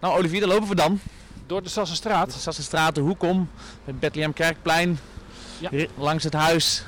[0.00, 1.00] Nou, Olivier, daar lopen we dan.
[1.46, 2.32] Door de Sassenstraat.
[2.32, 3.50] De Sassenstraat, de hoek om,
[3.84, 4.98] het Bethlehem Kerkplein,
[5.58, 5.86] Ja.
[5.96, 6.84] langs het huis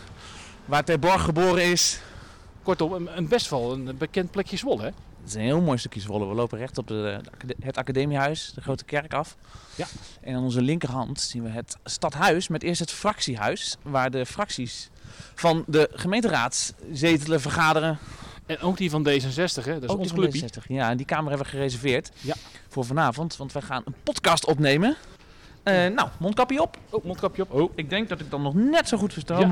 [0.64, 2.01] waar Ter Borg geboren is.
[2.62, 4.87] Kortom, een, best wel een bekend plekje Zwolle, hè?
[5.20, 6.27] Het is een heel mooi stukje Zwolle.
[6.27, 7.20] We lopen recht op de,
[7.61, 9.37] het academiehuis, de grote kerk af.
[9.74, 9.87] Ja.
[10.20, 14.91] En aan onze linkerhand zien we het stadhuis met eerst het fractiehuis, waar de fracties
[15.34, 17.98] van de gemeenteraad zetelen, vergaderen.
[18.47, 19.42] En ook die van D66, hè?
[19.42, 20.48] Dat is Ook die ons van clubje.
[20.60, 20.66] D60.
[20.66, 22.34] Ja, en die kamer hebben we gereserveerd Ja.
[22.73, 24.97] Voor vanavond, want wij gaan een podcast opnemen.
[25.62, 26.77] Eh, nou, mondkapje op.
[26.91, 27.53] Oh, mondkapje op.
[27.53, 27.73] Oh.
[27.75, 29.39] Ik denk dat ik dan nog net zo goed versta.
[29.39, 29.47] Ja.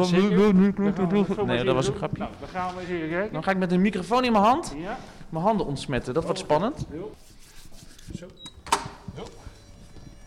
[1.45, 2.19] Nee, dat was een grapje.
[2.19, 3.33] Nou, dan gaan we eens even kijken.
[3.33, 4.99] Dan ga ik met een microfoon in mijn hand Ja.
[5.29, 6.15] mijn handen ontsmetten.
[6.15, 6.87] Dat wordt spannend.
[8.19, 8.27] Zo.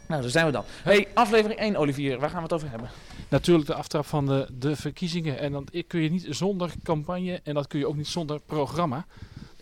[0.07, 0.63] Nou, daar zijn we dan.
[0.83, 2.19] Hey, aflevering 1, Olivier.
[2.19, 2.89] Waar gaan we het over hebben?
[3.29, 5.39] Natuurlijk de aftrap van de, de verkiezingen.
[5.39, 9.05] En dan kun je niet zonder campagne en dat kun je ook niet zonder programma.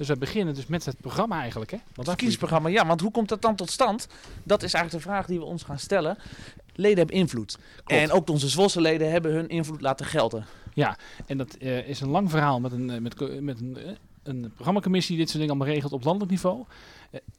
[0.01, 1.77] Dus we beginnen dus met het programma eigenlijk, hè?
[1.77, 4.07] Want Het daar verkiezingsprogramma, ja, want hoe komt dat dan tot stand?
[4.43, 6.17] Dat is eigenlijk de vraag die we ons gaan stellen.
[6.75, 7.57] Leden hebben invloed.
[7.85, 10.45] En ook onze Zwolse leden hebben hun invloed laten gelden.
[11.25, 13.91] En dat eh, is een lang verhaal met een, eh, met, met een, eh,
[14.23, 16.65] een programmacommissie die dit soort dingen allemaal regelt op landelijk niveau.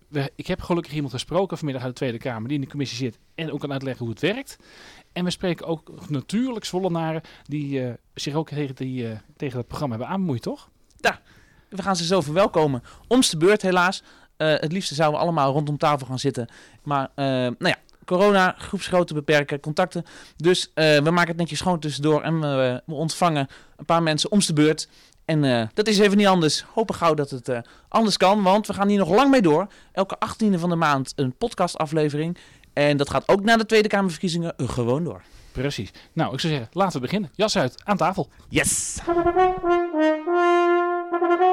[0.09, 2.98] We, ik heb gelukkig iemand gesproken vanmiddag uit de Tweede Kamer die in de commissie
[2.98, 4.56] zit en ook kan uitleggen hoe het werkt.
[5.12, 10.15] En we spreken ook natuurlijk Zwollenaren die zich ook tegen, die, tegen dat programma hebben
[10.15, 10.70] aanbemoeid, toch?
[11.77, 12.83] We gaan ze zo verwelkomen.
[13.09, 14.03] Om's de beurt helaas.
[14.37, 16.48] Eh, het liefste zouden we allemaal rondom tafel gaan zitten.
[16.83, 20.05] Maar, eh, nou ja, corona, groepsgrootte beperken, contacten.
[20.37, 22.23] Dus eh, we maken het netjes schoon tussendoor.
[22.23, 24.89] En we, we ontvangen een paar mensen om's de beurt.
[25.25, 26.65] En eh, dat is even niet anders.
[26.75, 28.43] Hopen gauw dat het eh, anders kan.
[28.43, 29.67] Want we gaan hier nog lang mee door.
[29.93, 32.39] Elke 18e van de maand een podcastaflevering.
[32.73, 35.23] En dat gaat ook na de Tweede Kamerverkiezingen gewoon door.
[35.53, 35.91] Precies.
[36.12, 37.31] Nou, ik zou zeggen, laten we beginnen.
[37.34, 38.28] Jas uit, aan tafel.
[38.48, 38.98] Yes!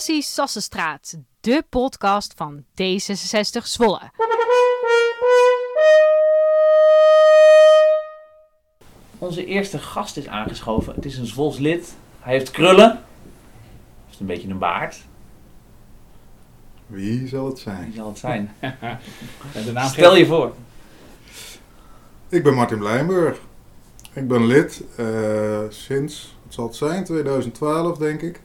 [0.00, 4.00] Sessie Sassenstraat, de podcast van D66 Zwolle.
[9.18, 10.94] Onze eerste gast is aangeschoven.
[10.94, 11.94] Het is een Zwols lid.
[12.20, 13.04] Hij heeft krullen.
[14.06, 15.04] Heeft een beetje een baard.
[16.86, 17.92] Wie zal het Wie zijn?
[17.96, 18.54] zal het zijn?
[19.64, 20.54] de naam Stel je voor.
[22.28, 23.40] Ik ben Martin Blijnburg.
[24.12, 28.40] Ik ben lid eh, sinds, wat zal het zijn, 2012 denk ik.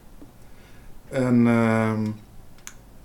[1.16, 2.06] En ehm,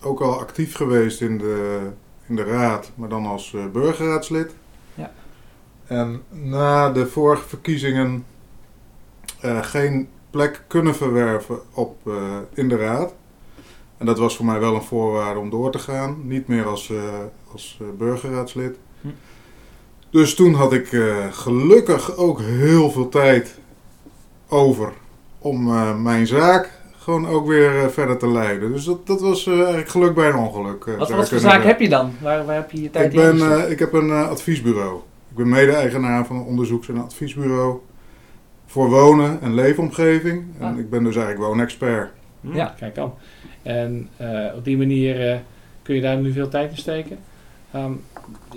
[0.02, 1.80] ook al actief geweest in de,
[2.28, 4.56] in de raad, maar dan als eh, burgerraadslid.
[4.94, 5.12] Ja.
[5.86, 8.26] En na de vorige verkiezingen
[9.42, 13.14] eh, geen plek kunnen verwerven op, eh, in de raad.
[13.98, 16.28] En dat was voor mij wel een voorwaarde om door te gaan.
[16.28, 16.98] Niet meer als, eh,
[17.52, 18.78] als burgerraadslid.
[19.02, 19.08] Hm.
[20.10, 20.88] Dus toen had ik
[21.32, 23.60] gelukkig ook heel veel tijd
[24.48, 24.94] over
[25.40, 25.64] om
[26.02, 28.72] mijn zaak gewoon ook weer eh, verder te leiden.
[28.72, 30.86] Dus dat, dat was eh, eigenlijk geluk bij een ongeluk.
[30.86, 32.12] eh, Wat, wat voor zaak heb je dan?
[32.22, 34.96] Waar, waar heb je je tijd Ik, in ben, ik heb een adviesbureau.
[35.30, 37.78] Ik ben mede-eigenaar van een onderzoeks- en adviesbureau
[38.66, 40.44] voor wonen en leefomgeving.
[40.60, 40.78] En Ah.
[40.80, 42.12] ik ben dus eigenlijk woonexpert.
[42.42, 42.76] Hm, Ja.
[42.80, 43.14] Kijk dan.
[43.62, 44.10] En
[44.56, 45.42] op die manier
[45.82, 47.18] kun je daar nu veel tijd in steken.
[47.72, 47.92] Ehm,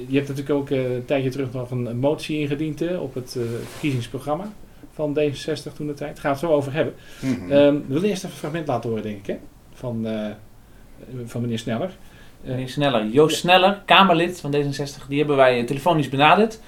[0.06, 3.36] je hebt natuurlijk ook een tijdje terug nog een, motie ingediend hè, op het
[3.70, 4.52] verkiezingsprogramma
[4.94, 6.12] van D66 toen de tijd.
[6.14, 6.94] Daar gaan we het zo over hebben.
[7.20, 7.52] Mhm.
[7.52, 9.36] Ehm, we willen eerst even een fragment laten horen, denk ik, hè?
[9.74, 10.30] Van, eh,
[11.24, 11.90] van meneer Sneller.
[12.44, 16.60] Eh, Meneer Sneller, Joost Sneller, Kamerlid van D66, die hebben wij eh, telefonisch benaderd.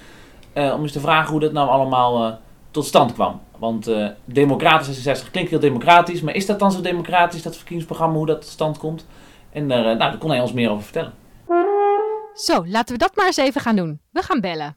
[0.53, 2.33] eh, om eens te vragen hoe dat nou allemaal eh,
[2.71, 3.41] tot stand kwam.
[3.57, 8.17] Want eh Democratisch 66 klinkt heel democratisch, maar is dat dan zo democratisch, dat verkiezingsprogramma,
[8.17, 9.05] hoe dat tot stand komt?
[9.51, 11.13] En daar, eh, nou, daar kon hij ons meer over vertellen.
[12.33, 13.99] Zo, laten we dat maar eens even gaan doen.
[14.11, 14.75] We gaan bellen.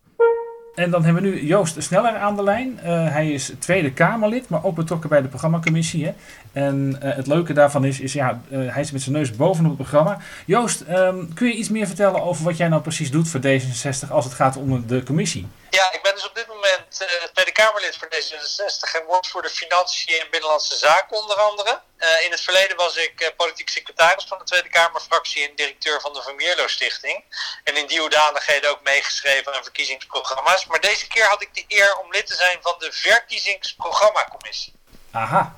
[0.74, 2.80] En dan hebben we nu Joost Sneller aan de lijn.
[2.80, 6.04] Eh, hij is Tweede Kamerlid, maar ook betrokken bij de programmacommissie.
[6.04, 6.12] Hè?
[6.52, 9.78] En eh, het leuke daarvan is, is ja, eh, hij zit met zijn neus bovenop
[9.78, 10.18] het programma.
[10.46, 14.10] Joost, ehm, kun je iets meer vertellen over wat jij nou precies doet voor D66
[14.10, 15.46] als het gaat om de commissie?
[15.70, 19.42] Ja, ik ben dus op dit moment eh, Tweede Kamerlid voor D66 en word voor
[19.42, 21.80] de Financiën en Binnenlandse Zaken onder andere.
[21.96, 26.00] Eh, in het verleden was ik eh, politiek secretaris van de Tweede Kamerfractie en directeur
[26.00, 27.24] van de Vermeerlo Stichting.
[27.64, 30.66] En in die hoedanigheden ook meegeschreven aan verkiezingsprogramma's.
[30.66, 34.72] Maar deze keer had ik de eer om lid te zijn van de Verkiezingsprogrammacommissie.
[35.10, 35.54] Aha.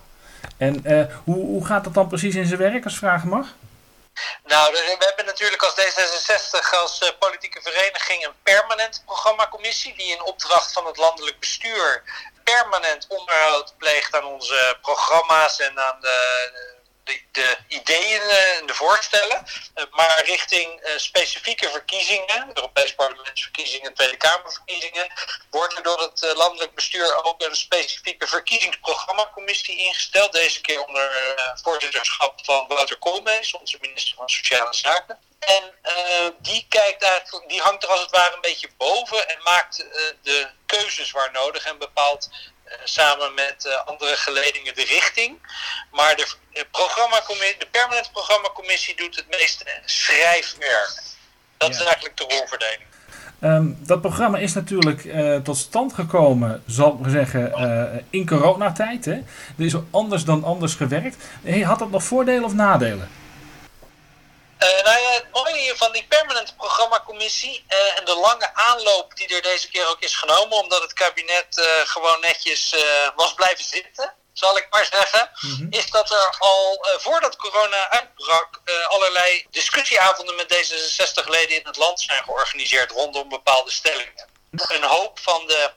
[0.56, 0.74] En
[1.24, 3.46] hoe, hoe gaat dat dan precies in zijn werk, als vragen mag?
[4.44, 10.06] Nou, de- we hebben natuurlijk als D66 als eh, politieke vereniging een permanente programmacommissie die
[10.12, 12.02] in opdracht van het landelijk bestuur
[12.44, 19.46] permanent onderhoud pleegt aan onze programma's en aan de, de, de ideeën en de voorstellen.
[19.90, 25.12] maar richting specifieke verkiezingen, Europees parlementsverkiezingen, Tweede Kamerverkiezingen,
[25.50, 30.32] wordt er door het landelijk bestuur ook een specifieke verkiezingsprogrammacommissie ingesteld.
[30.32, 31.10] Deze keer onder
[31.62, 35.18] voorzitterschap van Wouter Koolmees, onze minister van Sociale Zaken.
[35.38, 35.74] En
[36.38, 39.76] die, kijkt eigenlijk, die hangt er als het ware een beetje boven en maakt
[40.22, 42.28] de keuzes waar nodig en bepaalt
[42.84, 45.38] samen met andere geledingen de richting.
[45.90, 51.02] Maar de, de permanente programmacommissie doet het meeste schrijfwerk.
[51.56, 51.80] Dat ja.
[51.80, 52.80] is eigenlijk de rolverdeling.
[53.40, 55.02] Um, dat programma is natuurlijk
[55.44, 59.04] tot stand gekomen, zal ik maar zeggen, in coronatijd.
[59.04, 59.12] Hè?
[59.58, 61.16] Er is anders dan anders gewerkt.
[61.42, 63.10] Hey, had dat nog voordelen of nadelen?
[64.62, 69.34] Uh, nou ja, het mooie van die permanente programmacommissie uh, en de lange aanloop die
[69.34, 72.74] er deze keer ook is genomen, omdat het kabinet uh, gewoon netjes
[73.16, 75.66] was blijven zitten, zal ik maar zeggen, mm -hmm.
[75.70, 82.24] is dat er al voordat corona uitbrak allerlei discussieavonden met D66-leden in het land zijn
[82.24, 84.28] georganiseerd rondom bepaalde stellingen.
[84.50, 85.70] Een hoop van de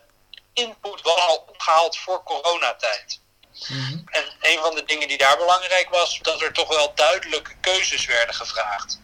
[0.53, 3.19] input was al opgehaald voor coronatijd.
[3.67, 4.03] Mm-hmm.
[4.05, 8.05] En een van de dingen die daar belangrijk was, dat er toch wel duidelijke keuzes
[8.05, 8.99] werden gevraagd.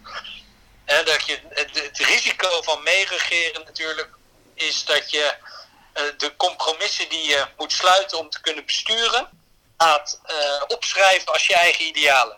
[0.86, 4.10] En dat je, het, risico van meeregeren natuurlijk
[4.54, 5.36] is dat je
[5.94, 9.30] uh, de compromissen die je moet sluiten om te kunnen besturen,
[9.78, 12.38] gaat uh, opschrijven als je eigen idealen.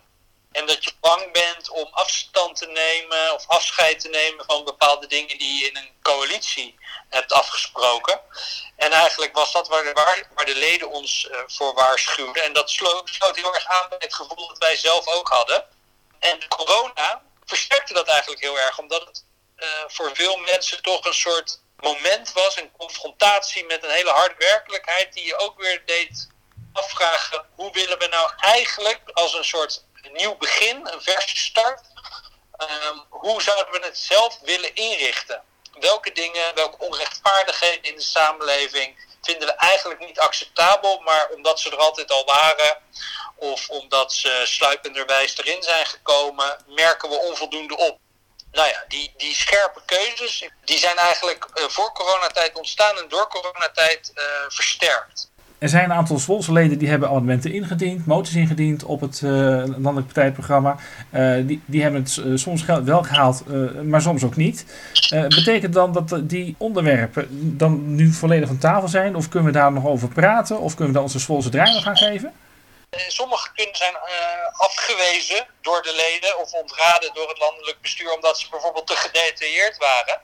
[0.52, 5.08] En dat je bang bent om afstand te nemen of afscheid te nemen van bepaalde
[5.08, 6.78] dingen die je in een coalitie
[7.14, 8.20] hebt afgesproken.
[8.76, 12.44] En eigenlijk was dat waar de, waar de leden ons uh, voor waarschuwden.
[12.44, 15.66] En dat sloot, heel erg aan bij het gevoel dat wij zelf ook hadden.
[16.20, 19.24] En corona versterkte dat eigenlijk heel erg, omdat het
[19.58, 24.36] uh, voor veel mensen toch een soort moment was, een confrontatie met een hele harde
[24.38, 26.28] werkelijkheid, die je ook weer deed
[26.74, 31.82] afvragen: hoe willen we nou eigenlijk als een soort nieuw begin, een verse start,
[32.58, 35.44] um, hoe zouden we het zelf willen inrichten?
[35.80, 41.72] Welke dingen, welke onrechtvaardigheden in de samenleving vinden we eigenlijk niet acceptabel, maar omdat ze
[41.72, 42.78] er altijd al waren
[43.36, 48.00] of omdat ze sluipenderwijs erin zijn gekomen, merken we onvoldoende op.
[48.52, 53.28] Nou ja, die, die scherpe keuzes, die zijn eigenlijk uh, voor coronatijd ontstaan en door
[53.28, 55.32] coronatijd uh, versterkt.
[55.64, 59.32] Er zijn een aantal Zwolse die hebben amendementen ingediend, moties ingediend op het uh,
[59.66, 60.76] landelijk partijprogramma.
[61.12, 63.44] Uh, die, die hebben het uh, soms wel gehaald,
[63.84, 64.66] maar soms ook niet.
[65.10, 67.28] betekent dan dat die onderwerpen
[67.58, 69.16] dan nu volledig van tafel zijn?
[69.16, 70.60] Of kunnen we daar nog over praten?
[70.60, 72.34] Of kunnen we dan onze Zwolse draai nog gaan geven?
[73.08, 73.96] Sommige kunnen zijn
[74.58, 79.78] afgewezen door de leden of ontraden door het landelijk bestuur omdat ze bijvoorbeeld te gedetailleerd
[79.78, 80.22] waren.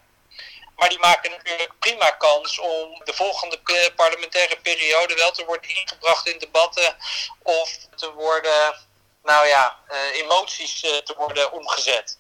[0.80, 3.60] Maar die maken natuurlijk prima kans om de volgende
[3.96, 6.96] parlementaire periode wel te worden ingebracht in debatten
[7.44, 8.76] of te worden,
[9.24, 9.76] nou ja,
[10.14, 12.18] emoties te worden omgezet.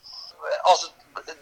[0.61, 0.91] Als het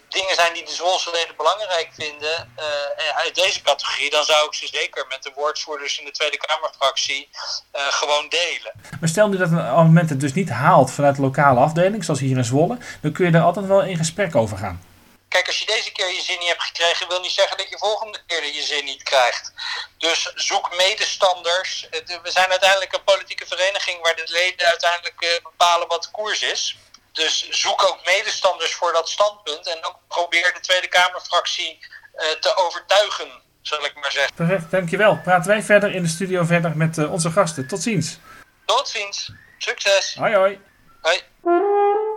[0.08, 4.54] dingen zijn die de Zwolse leden belangrijk vinden uh, uit deze categorie, dan zou ik
[4.54, 7.28] ze zeker met de woordvoerders in de Tweede Kamerfractie
[7.72, 8.72] gewoon delen.
[9.00, 12.20] Maar stel nu dat een amendement het dus niet haalt vanuit de lokale afdeling, zoals
[12.20, 14.82] hier in Zwolle, dan kun je er altijd wel in gesprek over gaan.
[15.28, 17.78] Kijk, als je deze keer je zin niet hebt gekregen, wil niet zeggen dat je
[17.78, 19.52] volgende keer je zin niet krijgt.
[19.98, 21.88] Dus zoek medestanders.
[22.22, 26.76] We zijn uiteindelijk een politieke vereniging waar de leden uiteindelijk bepalen wat de koers is.
[27.12, 29.66] Dus zoek ook medestanders voor dat standpunt.
[29.68, 33.28] En ook probeer de Tweede Kamerfractie uh, te overtuigen,
[33.62, 34.34] zal ik maar zeggen.
[34.34, 35.20] Perfect, dankjewel.
[35.24, 37.68] Praten wij verder in de studio verder met onze gasten.
[37.68, 38.18] Tot ziens.
[38.64, 39.32] Tot ziens.
[39.58, 40.14] Succes.
[40.14, 40.60] Hoi hoi.
[41.00, 41.20] Hoi.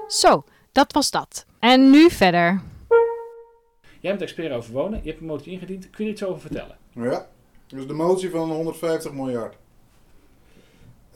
[0.08, 1.46] Zo, dat was dat.
[1.60, 2.62] En nu verder.
[4.02, 5.00] Jij bent expert over wonen.
[5.04, 5.90] Je hebt een motie ingediend.
[5.90, 6.78] Kun je iets over vertellen?
[6.92, 7.28] Ja,
[7.68, 9.58] dus de motie van 150 miljard.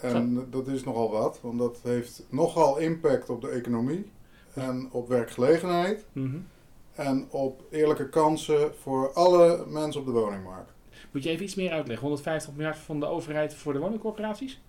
[0.01, 4.11] En dat is nogal wat, want dat heeft nogal impact op de economie
[4.53, 6.47] en op werkgelegenheid mm -hmm.
[6.93, 10.71] en op eerlijke kansen voor alle mensen op de woningmarkt.
[11.11, 12.05] Moet je even iets meer uitleggen?
[12.05, 14.61] 150 miljard van de overheid voor de woningcorporaties?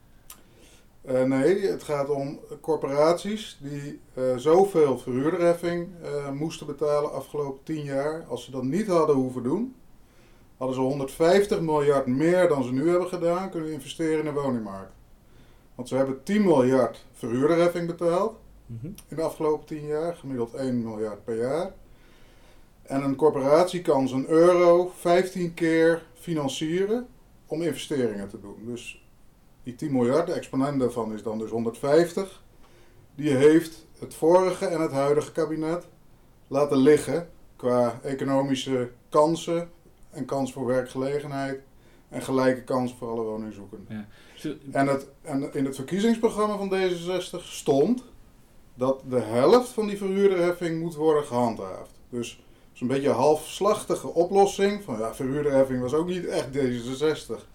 [1.11, 7.85] Uh, nee, het gaat om corporaties die uh, zoveel verhuurderheffing uh, moesten betalen afgelopen 10
[7.85, 8.25] jaar.
[8.29, 9.75] Als ze dat niet hadden hoeven doen,
[10.57, 14.93] hadden ze 150 miljard meer dan ze nu hebben gedaan kunnen investeren in de woningmarkt.
[15.75, 18.37] Want ze hebben 10 miljard verhuurderheffing betaald
[18.67, 18.95] mm -hmm.
[19.09, 21.73] in de afgelopen 10 jaar, gemiddeld 1 miljard per jaar.
[22.83, 27.07] En een corporatie kan zijn euro 15 keer financieren
[27.47, 28.57] om investeringen te doen.
[28.65, 29.06] Dus
[29.67, 32.43] die 10 miljard, de exponent daarvan is dan dus 150.
[33.15, 35.87] Die heeft het vorige en het huidige kabinet
[36.49, 39.71] laten liggen qua economische kansen
[40.11, 41.61] en kans voor werkgelegenheid
[42.09, 43.87] en gelijke kansen voor alle woningzoekenden.
[44.35, 48.05] Zo- En, het, en in het verkiezingsprogramma van D66 stond
[48.75, 51.91] dat de helft van die verhuurderheffing moet worden gehandhaafd.
[52.11, 54.83] Dus het is een beetje een halfslachtige oplossing.
[54.85, 57.55] Van ja, verhuurderheffing was ook niet echt D66.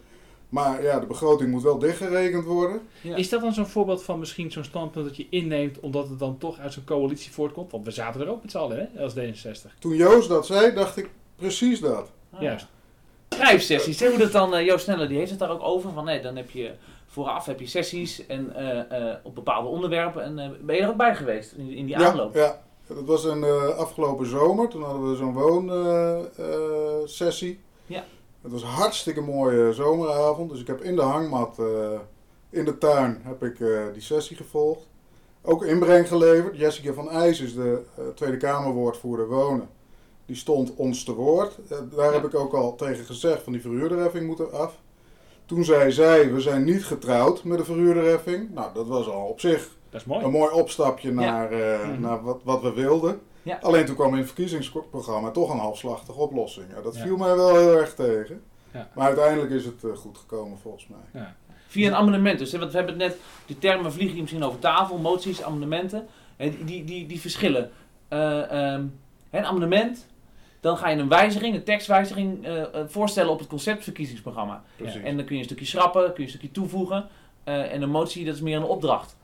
[0.51, 2.81] Maar ja, de begroting moet wel dichtgerekend worden.
[3.01, 3.15] Ja.
[3.15, 6.37] Is dat dan zo'n voorbeeld van misschien zo'n standpunt dat je inneemt omdat het dan
[6.37, 7.71] toch uit zo'n coalitie voortkomt?
[7.71, 9.79] Want we zaten er ook met z'n allen, hè, als D66.
[9.79, 12.11] Toen Joost dat zei, dacht ik precies dat.
[12.29, 12.41] Ah.
[12.41, 12.67] Juist.
[13.29, 15.91] Schrijfsessies, hè, hoe dat dan, eh, Joost Sneller die heeft het daar ook over.
[15.91, 16.71] Van nee, dan heb je
[17.11, 20.23] vooraf heb je sessies en, eh, eh, op bepaalde onderwerpen.
[20.23, 22.33] En ben je er ook bij geweest in, in die aanloop?
[22.33, 24.67] Ja, ja, dat was een eh, afgelopen zomer.
[24.67, 25.33] Toen hadden we zo'n
[26.43, 27.59] woonsessie.
[27.85, 28.03] Ja.
[28.41, 30.49] Het was een hartstikke mooie zomeravond.
[30.49, 31.99] Dus ik heb in de hangmat eh,
[32.49, 34.87] in de tuin heb ik, eh, die sessie gevolgd.
[35.41, 36.57] Ook inbreng geleverd.
[36.57, 39.69] Jessica van IJs is de eh, Tweede Kamerwoordvoerder wonen.
[40.25, 41.59] Die stond ons te woord.
[41.95, 44.79] Daar heb ik ook al tegen gezegd van die verhuurderheffing moet er af.
[45.45, 48.53] Toen zei zij, we zijn niet getrouwd met de verhuurderheffing.
[48.53, 50.23] Nou, dat was al op zich Dat is mooi.
[50.25, 52.01] een mooi opstapje naar, Mhm.
[52.01, 53.21] naar wat, wat we wilden.
[53.43, 53.59] Ja.
[53.61, 56.65] Alleen toen kwam in het verkiezingsprogramma toch een halfslachtige oplossing.
[56.75, 58.43] Ja, dat viel mij wel heel erg tegen.
[58.73, 58.89] Ja.
[58.95, 61.21] Maar uiteindelijk is het eh, goed gekomen volgens mij.
[61.21, 61.35] Ja.
[61.67, 62.51] Via een amendement dus.
[62.51, 62.59] Hè?
[62.59, 66.07] Want we hebben het net, die termen vliegen hier misschien over tafel, moties, amendementen.
[66.35, 67.71] Hè, die, die, die, die verschillen.
[68.07, 68.85] Eh, ehm,
[69.29, 70.07] hè, een amendement,
[70.59, 74.63] dan ga je een wijziging, een tekstwijziging eh, voorstellen op het conceptverkiezingsprogramma.
[74.75, 75.01] Precies.
[75.01, 77.07] En dan kun je een stukje schrappen, kun je een stukje toevoegen.
[77.43, 79.17] En een motie, dat is meer een opdracht.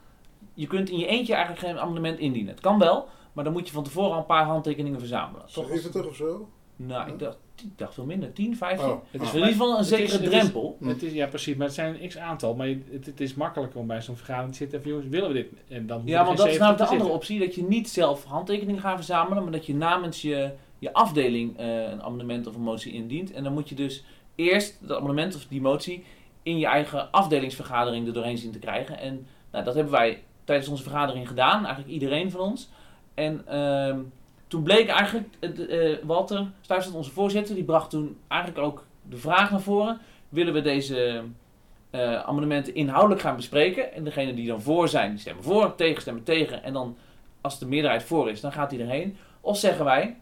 [0.54, 2.52] Je kunt in je eentje eigenlijk geen amendement indienen.
[2.52, 5.46] Het kan wel, maar dan moet je van tevoren al een paar handtekeningen verzamelen.
[5.54, 5.68] Toch?
[5.68, 6.50] 70 of zo?
[6.76, 8.34] Nou, ik dacht, ik dacht veel minder.
[8.34, 8.88] 10, 15?
[8.88, 8.98] Oh.
[9.12, 10.78] Het is is in ieder geval een Het is- zekere het is- drempel.
[10.84, 11.56] Het is, ja, precies.
[11.56, 12.56] Maar het zijn een x-aantal.
[12.56, 14.82] Maar je- het, het is makkelijker om bij zo'n vergadering te zitten.
[14.82, 15.48] Van, jongens, willen we dit?
[15.68, 17.16] En dan Ja, want dat is namelijk de andere op.
[17.16, 17.40] optie.
[17.40, 21.82] Dat je niet zelf handtekeningen gaat verzamelen, maar dat je namens je, je afdeling eh,
[21.92, 23.32] een amendement of een motie indient.
[23.32, 24.04] En dan moet je dus
[24.36, 26.04] eerst dat amendement of die motie
[26.44, 29.00] in je eigen afdelingsvergadering er doorheen zien te krijgen.
[29.00, 32.70] En nou, dat hebben wij tijdens onze vergadering gedaan, eigenlijk iedereen van ons.
[33.18, 34.00] En ehm,
[34.48, 39.52] toen bleek eigenlijk, eh, Walter Stuyvesant, onze voorzitter, die bracht toen eigenlijk ook de vraag
[39.52, 40.00] naar voren.
[40.30, 41.24] Willen we deze
[41.90, 43.94] eh, amendementen inhoudelijk gaan bespreken?
[43.94, 46.64] En degene die dan voor zijn, die stemmen voor, tegen stemmen tegen.
[46.64, 46.98] En dan,
[47.42, 49.18] als de meerderheid voor is, dan gaat hij erheen.
[49.42, 50.16] Of zeggen wij,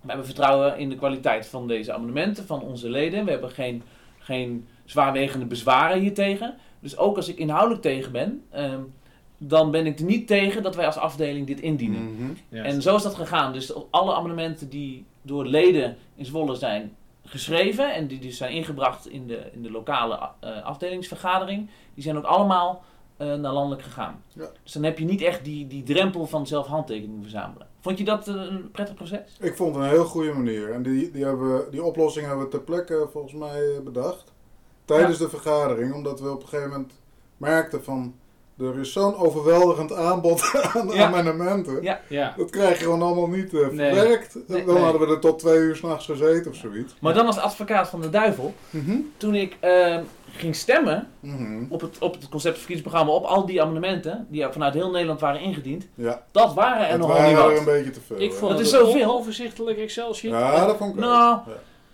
[0.00, 3.24] we hebben vertrouwen in de kwaliteit van deze amendementen, van onze leden.
[3.24, 3.82] We hebben geen,
[4.18, 6.54] geen zwaarwegende bezwaren hiertegen.
[6.80, 8.80] Dus ook als ik inhoudelijk tegen ben, ehm,
[9.42, 12.14] dan ben ik er niet tegen dat wij als afdeling dit indienen.
[12.14, 12.56] Mhm.
[12.56, 13.52] En zo is dat gegaan.
[13.52, 19.08] Dus alle amendementen die door leden in Zwolle zijn geschreven en die dus zijn ingebracht
[19.08, 22.82] in de, in de lokale eh, afdelingsvergadering, die zijn ook allemaal
[23.16, 24.22] eh, naar landelijk gegaan.
[24.32, 24.50] Ja.
[24.62, 27.66] Dus dan heb je niet echt die, die drempel van zelf handtekeningen verzamelen.
[27.80, 29.36] Vond je dat eh, een prettig proces?
[29.40, 30.72] Ik vond het een heel goede manier.
[30.72, 34.32] En die, die, hebben, we- die oplossing hebben we ter plekke volgens mij bedacht.
[34.84, 35.94] Tijdens de vergadering.
[35.94, 36.92] Omdat we op een gegeven moment
[37.36, 38.14] merkten van...
[38.60, 40.42] Er is zo'n overweldigend aanbod
[40.74, 41.06] aan Ja.
[41.06, 41.82] amendementen.
[41.82, 42.00] Ja.
[42.08, 42.34] Ja.
[42.36, 44.34] Dat krijg je gewoon allemaal niet eh, verwerkt.
[44.46, 44.64] Nee.
[44.64, 44.82] Dan Nee.
[44.84, 46.94] hadden we er tot twee uur s'nachts gezeten of zoiets.
[47.00, 48.96] Maar dan als advocaat van de duivel, Mhm.
[49.16, 49.96] toen ik eh,
[50.36, 51.64] ging stemmen Mhm.
[51.68, 55.86] op het, op het conceptverkiezingsprogramma, op al die amendementen, die vanuit heel Nederland waren ingediend,
[55.94, 57.58] Ja, dat waren er waren niet er wat.
[57.58, 58.20] een beetje te veel.
[58.20, 59.10] Ik vond Dat het is zoveel.
[59.10, 60.30] onoverzichtelijk Excel-sheet.
[60.30, 61.04] Ja, dat vond ik ook.
[61.04, 61.52] Nou, Ja.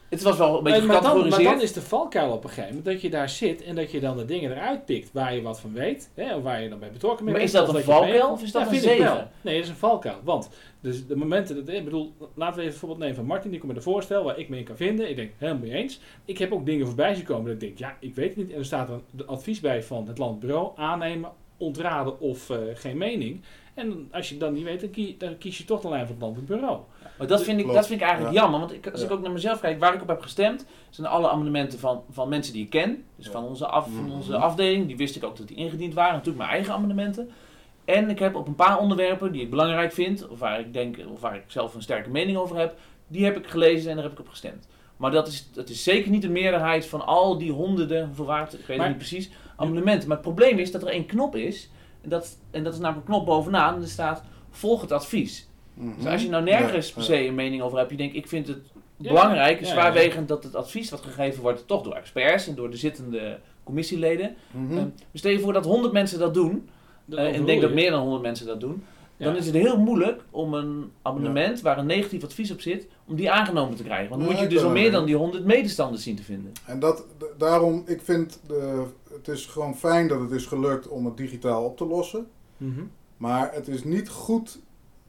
[0.09, 2.69] Het was wel een beetje maar, dan, maar dan is de valkuil op een gegeven
[2.69, 5.43] moment dat je daar zit en dat je dan de dingen eruit pikt waar je
[5.43, 7.37] wat van weet, hè, of waar je dan bij betrokken bent.
[7.37, 9.31] Maar is dat een valkuil of is dat Ja, een zegen?
[9.41, 10.17] Nee, dat is een valkuil.
[10.25, 13.51] Want dus de momenten, dat, ik bedoel, laten we even een voorbeeld nemen van Martin,
[13.51, 15.11] die komt met een voorstel waar ik mee kan vinden.
[15.11, 16.01] Ik denk, helemaal mee eens.
[16.25, 18.51] Ik heb ook dingen voorbij zien komen dat ik denk, ja, ik weet het niet.
[18.51, 23.41] En er staat een advies bij van het landbureau, aannemen, ontraden of eh, geen mening.
[23.75, 26.15] En als je dan niet weet, dan, kie- dan kies je toch de lijn van
[26.15, 26.79] het landelijk bureau.
[27.19, 28.41] Maar dat vind ik, dat vind ik eigenlijk Ja.
[28.43, 28.61] jammer.
[28.61, 31.29] Want ik, als ik ook naar mezelf kijk, waar ik op heb gestemd, zijn alle
[31.29, 33.05] amendementen van, van mensen die ik ken.
[33.17, 33.31] Dus Ja.
[33.33, 34.13] van, onze af, van Mhm.
[34.13, 34.87] onze afdeling.
[34.87, 36.13] Die wist ik ook dat die ingediend waren.
[36.13, 37.31] Natuurlijk mijn eigen amendementen.
[37.85, 40.97] En ik heb op een paar onderwerpen die ik belangrijk vind, of waar ik denk,
[41.13, 44.05] of waar ik zelf een sterke mening over heb, die heb ik gelezen en daar
[44.05, 44.69] heb ik op gestemd.
[44.97, 48.53] Maar dat is, dat is zeker niet de meerderheid van al die honderden, hoeveel het,
[48.53, 50.09] ik weet Maar- het niet precies, amendementen.
[50.09, 51.71] Maar het probleem is dat er één knop is.
[52.03, 53.75] En dat, en dat is namelijk een knop bovenaan.
[53.75, 55.49] En er staat, volg het advies.
[55.75, 55.97] Mhm.
[55.97, 58.29] Dus als je nou nergens Ja, per se een mening over hebt, je denkt, ik
[58.29, 58.59] vind het
[58.97, 62.55] Ja, belangrijk en ja, zwaarwegend dat het advies wat gegeven wordt, toch door experts en
[62.55, 64.37] door de zittende commissieleden.
[64.55, 64.75] Ehm,
[65.11, 66.69] dus stel je voor dat 100 mensen dat doen,
[67.11, 68.85] eh, en ik denk dat meer dan 100 mensen dat doen,
[69.17, 73.17] dan is het heel moeilijk om een amendement waar een negatief advies op zit, om
[73.17, 74.09] die aangenomen te krijgen.
[74.09, 74.91] Want dan moet je dus al er meer mee.
[74.91, 76.53] dan die 100 medestanders zien te vinden.
[76.65, 77.05] En dat,
[77.39, 78.85] daarom, ik vind, de,
[79.17, 82.31] het is gewoon fijn dat het is gelukt om het digitaal op te lossen.
[82.57, 82.85] Mhm.
[83.17, 84.59] Maar het is niet goed,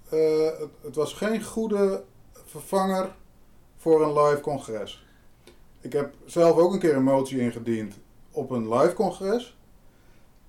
[0.10, 2.04] eh, het, het was geen goede
[2.46, 3.16] vervanger
[3.78, 5.06] voor een live congres.
[5.82, 7.96] ik heb zelf ook een keer een motie ingediend
[8.32, 9.58] op een live congres.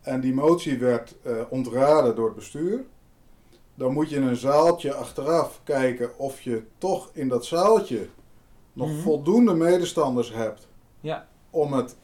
[0.01, 2.85] En die motie werd eh, ontraden door het bestuur.
[3.75, 8.09] Dan moet je in een zaaltje achteraf kijken of je toch in dat zaaltje
[8.73, 8.99] nog Mhm.
[9.01, 10.67] voldoende medestanders hebt
[11.01, 11.29] Ja.
[11.51, 11.97] om het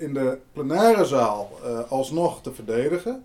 [0.00, 3.24] in de plenaire zaal eh, alsnog te verdedigen.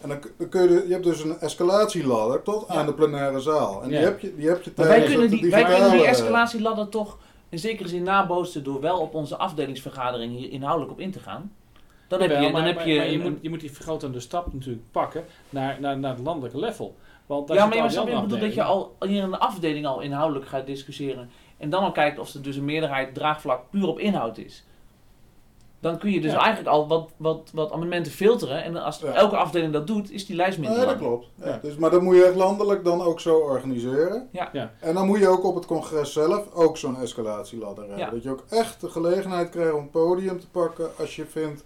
[0.00, 2.74] En dan, kun- dan kun je, je hebt dus een escalatieladder tot Ja.
[2.74, 3.82] aan de plenaire zaal.
[3.82, 3.96] En Ja.
[3.96, 6.88] die heb je, die heb je Maar wij tijdens kunnen die, wij kunnen die escalatieladder
[6.88, 11.18] toch in zekere zin nabootsen door wel op onze afdelingsvergadering hier inhoudelijk op in te
[11.20, 11.52] gaan.
[12.08, 13.72] Dan heb je, dan maar, heb maar- je, maar je, een- moet, je moet die
[13.72, 16.94] vergrotende stap natuurlijk pakken naar, naar, naar het landelijke level.
[17.26, 19.22] Want daar ja, maar, je die snap je, ik andere bedoel dat je al hier
[19.22, 21.30] in de afdeling al inhoudelijk gaat discussiëren.
[21.58, 24.64] En dan al kijkt of er dus een meerderheid draagvlak puur op inhoud is.
[25.82, 26.38] Dan kun je dus Ja.
[26.38, 28.62] eigenlijk al wat, wat, wat amendementen filteren.
[28.64, 29.12] En als Ja.
[29.12, 31.06] elke afdeling dat doet, is die lijst minder Nee, dat lang.
[31.08, 31.26] klopt.
[31.34, 31.46] Ja.
[31.46, 31.58] Ja.
[31.62, 34.28] Dus, maar dat moet je echt landelijk dan ook zo organiseren.
[34.32, 34.48] Ja.
[34.52, 34.72] Ja.
[34.80, 38.04] En dan moet je ook op het congres zelf ook zo'n escalatieladder hebben.
[38.04, 38.10] Ja.
[38.10, 41.64] Dat je ook echt de gelegenheid krijgt om het podium te pakken als je vindt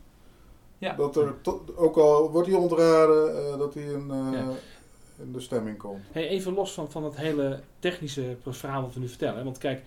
[0.79, 0.93] Ja.
[0.95, 4.45] dat er, to- ook al wordt hij ontraden, eh, dat hij in, eh, Ja.
[5.23, 6.05] in de stemming komt.
[6.13, 9.37] Hey, even los van, van het hele technische verhaal wat we nu vertellen.
[9.39, 9.45] hè.
[9.45, 9.83] Want kijk,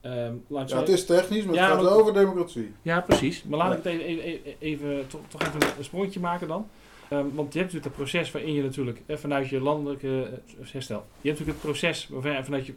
[0.00, 2.72] ehm Ja, het is technisch, maar Ja, het gaat maar- over democratie.
[2.82, 3.42] Ja, precies.
[3.44, 3.76] Maar laat Ja.
[3.76, 6.66] ik het even, even, even, toch, toch even een sprongetje maken dan.
[7.08, 10.22] Ehm, want je hebt natuurlijk het proces waarin je natuurlijk eh, vanuit je landelijke
[10.60, 11.04] eh, herstel.
[11.20, 12.08] Je hebt natuurlijk het proces
[12.44, 12.74] vanuit, je,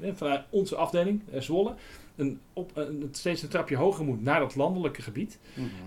[0.00, 1.74] eh, vanuit onze afdeling, eh, Zwolle,
[2.20, 5.38] een, op, een, steeds een trapje hoger moet naar dat landelijke gebied.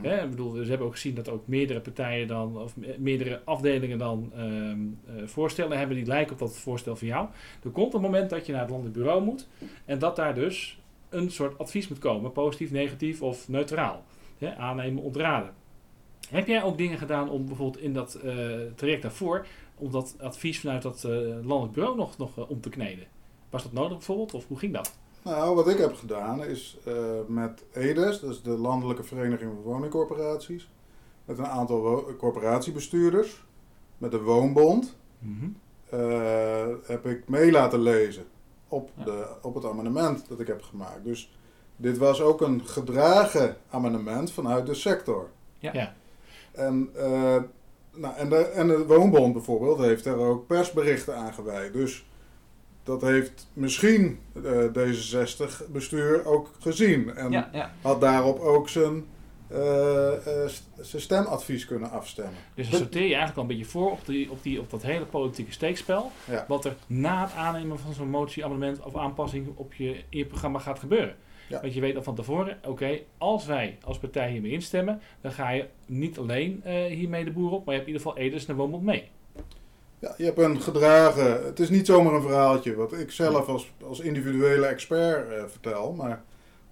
[0.02, 3.42] Hè, ik bedoel, ze hebben ook gezien dat ook meerdere partijen dan, of me- meerdere
[3.46, 7.28] afdelingen dan ehm, eh, voorstellen hebben die lijken op dat voorstel van jou.
[7.64, 9.48] Er komt een moment dat je naar het landelijk bureau moet
[9.86, 14.04] en dat daar dus een soort advies moet komen, positief, negatief of neutraal.
[14.58, 15.54] Aannemen, ontraden.
[16.30, 18.36] Heb jij ook dingen gedaan om bijvoorbeeld in dat eh,
[18.76, 23.06] traject daarvoor, om dat advies vanuit dat eh, landelijk bureau nog, nog om te kneden?
[23.50, 24.98] Was dat nodig bijvoorbeeld, of hoe ging dat?
[25.24, 26.94] Nou, wat ik heb gedaan is eh,
[27.28, 30.70] met EDES, dat is de Landelijke Vereniging van Woningcorporaties,
[31.26, 33.44] met een aantal wo- corporatiebestuurders,
[33.98, 34.96] met de Woonbond,
[35.90, 38.24] eh, heb ik mee laten lezen
[38.68, 39.04] op, Ja.
[39.04, 41.04] de, op het amendement dat ik heb gemaakt.
[41.04, 41.38] Dus
[41.76, 45.30] dit was ook een gedragen amendement vanuit de sector.
[45.58, 45.74] Ja.
[45.74, 45.94] Ja.
[46.52, 47.38] En, eh,
[47.94, 51.74] nou, en, de, en de Woonbond bijvoorbeeld heeft er ook persberichten aan gewijd.
[51.74, 52.06] Dus
[52.84, 57.16] dat heeft misschien eh D66 bestuur ook gezien.
[57.16, 57.72] En Ja, ja.
[57.82, 59.06] had daarop ook zijn,
[59.48, 60.50] eh, eh,
[60.82, 62.40] zijn stemadvies kunnen afstemmen.
[62.56, 64.82] Dus dan sorteer je eigenlijk al een beetje voor op, die, op, die, op dat
[64.82, 66.12] hele politieke steekspel.
[66.26, 66.46] Ja.
[66.48, 70.26] Wat er na het aannemen van zo'n motie, amendement of aanpassing op je, in je
[70.26, 71.16] programma gaat gebeuren.
[71.62, 75.50] Want je weet al van tevoren, oké, als wij als partij hiermee instemmen, dan ga
[75.50, 78.54] je niet alleen hiermee de boer op, maar je hebt in ieder geval Edens en
[78.54, 79.10] de Woonbond mee.
[80.04, 81.46] Ja, je hebt een gedragen.
[81.46, 85.94] Het is niet zomaar een verhaaltje wat ik zelf als, als individuele expert eh, vertel,
[85.94, 86.24] maar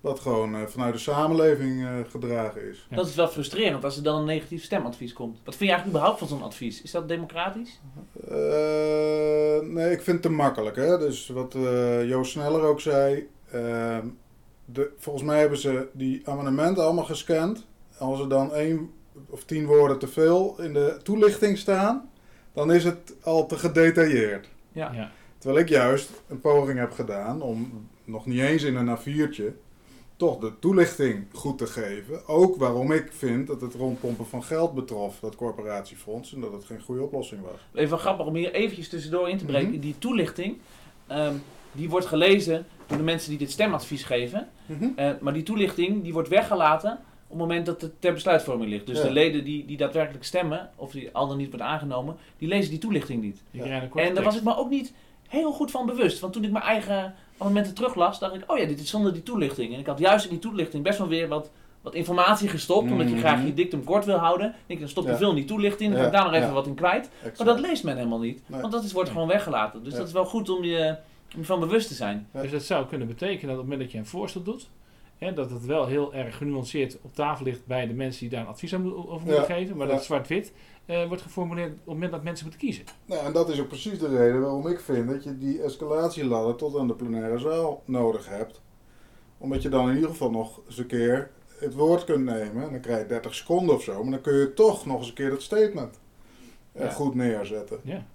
[0.02, 2.88] wat gewoon eh, vanuit de samenleving eh, gedragen is.
[2.89, 2.96] Ja.
[2.96, 5.39] Dat is wel frustrerend als er dan een negatief stemadvies komt.
[5.44, 6.82] Wat vind je eigenlijk überhaupt van zo'n advies?
[6.82, 7.80] Is dat democratisch?
[9.62, 10.76] Nee, ik vind het te makkelijk.
[10.76, 10.98] Hè?
[10.98, 11.56] Dus wat
[12.06, 13.30] Joost Sneller ook zei.
[13.52, 14.08] ehm,
[14.65, 17.65] de, volgens mij hebben ze die amendementen allemaal gescand.
[17.98, 18.91] Als er dan één
[19.30, 22.11] of tien woorden te veel in de toelichting staan,
[22.53, 24.49] dan is het al te gedetailleerd.
[24.71, 24.91] Ja.
[24.93, 25.11] Ja.
[25.37, 29.53] Terwijl ik juist een poging heb gedaan om nog niet eens in een A4'tje
[30.21, 32.27] toch de toelichting goed te geven.
[32.27, 36.65] Ook waarom ik vind dat het rondpompen van geld betrof, dat corporatiefonds, en dat het
[36.65, 37.81] geen goede oplossing was.
[37.81, 39.69] Even grappig om hier eventjes tussendoor in te breken.
[39.69, 39.79] Mhm.
[39.79, 40.57] Die toelichting,
[41.07, 41.35] ehm,
[41.71, 44.49] die wordt gelezen door de mensen die dit stemadvies geven.
[44.95, 46.99] Eh, maar die toelichting die wordt weggelaten
[47.32, 48.88] op het moment dat het ter besluitvorming ligt.
[48.88, 49.04] Dus Ja.
[49.04, 52.70] de leden die, die daadwerkelijk stemmen, of die al dan niet wordt aangenomen, die lezen
[52.70, 53.41] die toelichting niet.
[53.52, 53.63] Ja.
[53.96, 54.94] En daar was ik me ook niet
[55.28, 56.20] heel goed van bewust.
[56.20, 59.24] Want toen ik mijn eigen amendementen teruglas, dacht ik, oh ja, dit is zonder die
[59.24, 59.74] toelichting.
[59.74, 61.50] En ik had juist in die toelichting best wel weer wat,
[61.82, 63.24] wat informatie gestopt, omdat je Mhm.
[63.24, 64.48] graag je dictum kort wil houden.
[64.48, 65.17] Ik denk, dan stop je Ja.
[65.17, 66.54] veel in die toelichting, dan ga ik daar nog even ja.
[66.54, 67.10] wat in kwijt.
[67.20, 67.38] Exact.
[67.38, 68.62] Maar dat leest men helemaal niet, Nee.
[68.62, 69.17] want dat is, wordt Nee.
[69.17, 69.84] gewoon weggelaten.
[69.84, 69.98] Dus Ja.
[69.98, 70.96] dat is wel goed om je,
[71.34, 72.28] om je van bewust te zijn.
[72.34, 72.41] Ja.
[72.41, 74.70] Dus dat zou kunnen betekenen dat op het moment dat je een voorstel doet,
[75.25, 78.41] hè, dat het wel heel erg genuanceerd op tafel ligt bij de mensen die daar
[78.41, 79.93] een advies aan over moeten Ja, geven, maar ja.
[79.93, 80.53] dat zwart-wit
[80.86, 82.84] eh, wordt geformuleerd op het moment dat mensen moeten kiezen.
[83.05, 86.55] Nou, en dat is ook precies de reden waarom ik vind dat je die escalatieladder
[86.55, 88.62] tot aan de plenaire zaal nodig hebt.
[89.38, 92.63] Omdat je dan in ieder geval nog eens een keer het woord kunt nemen.
[92.63, 94.01] En dan krijg je 30 seconden of zo.
[94.03, 95.99] Maar dan kun je toch nog eens een keer dat statement
[96.71, 96.89] eh, Ja.
[96.89, 97.79] goed neerzetten.
[97.84, 98.05] Ja.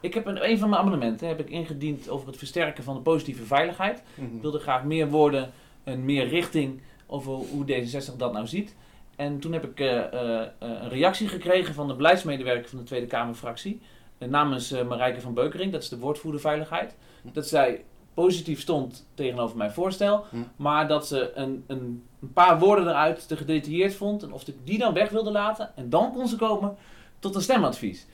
[0.00, 3.00] Ik heb een, een van mijn amendementen heb ik ingediend over het versterken van de
[3.00, 4.02] positieve veiligheid.
[4.16, 5.52] Ik wilde graag meer woorden
[5.86, 8.74] en meer richting over hoe D66 dat nou ziet.
[9.16, 12.84] En toen heb ik eh, eh, eh, een reactie gekregen van de beleidsmedewerker van de
[12.84, 13.80] Tweede Kamerfractie.
[14.18, 16.96] namens Marijke van Beukering, dat is de woordvoerder veiligheid.
[17.32, 20.24] Dat zij positief stond tegenover mijn voorstel.
[20.30, 20.36] Hm.
[20.56, 24.22] Maar dat ze een, een, een paar woorden eruit te gedetailleerd vond.
[24.22, 25.76] En of ik die dan weg wilde laten.
[25.76, 26.76] En dan kon ze komen
[27.18, 28.06] tot een stemadvies.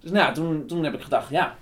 [0.00, 1.56] Dus nou ja, toen, toen heb ik gedacht, ja,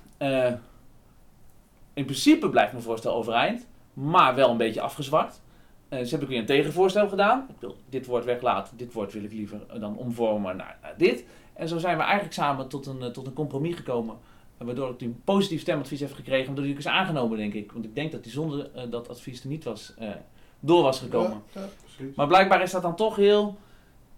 [1.95, 3.67] in principe blijft mijn voorstel overeind.
[3.93, 5.41] Maar wel een beetje afgezwakt.
[5.89, 7.47] Eh, dus heb ik weer een tegenvoorstel gedaan.
[7.49, 11.25] Ik wil dit woord weglaten, dit woord wil ik liever dan omvormen naar, naar dit.
[11.53, 14.17] En zo zijn we eigenlijk samen tot een, eh, tot een compromis gekomen.
[14.59, 16.47] Waardoor ik een positief stemadvies heb gekregen.
[16.47, 17.73] Waardoor die ook is aangenomen, denk ik.
[17.73, 20.09] Want ik denk dat die zonder eh, dat advies er niet was, eh,
[20.61, 21.43] door was gekomen.
[21.53, 22.17] Ja, ja, precies.
[22.17, 23.57] Maar blijkbaar is dat dan toch heel...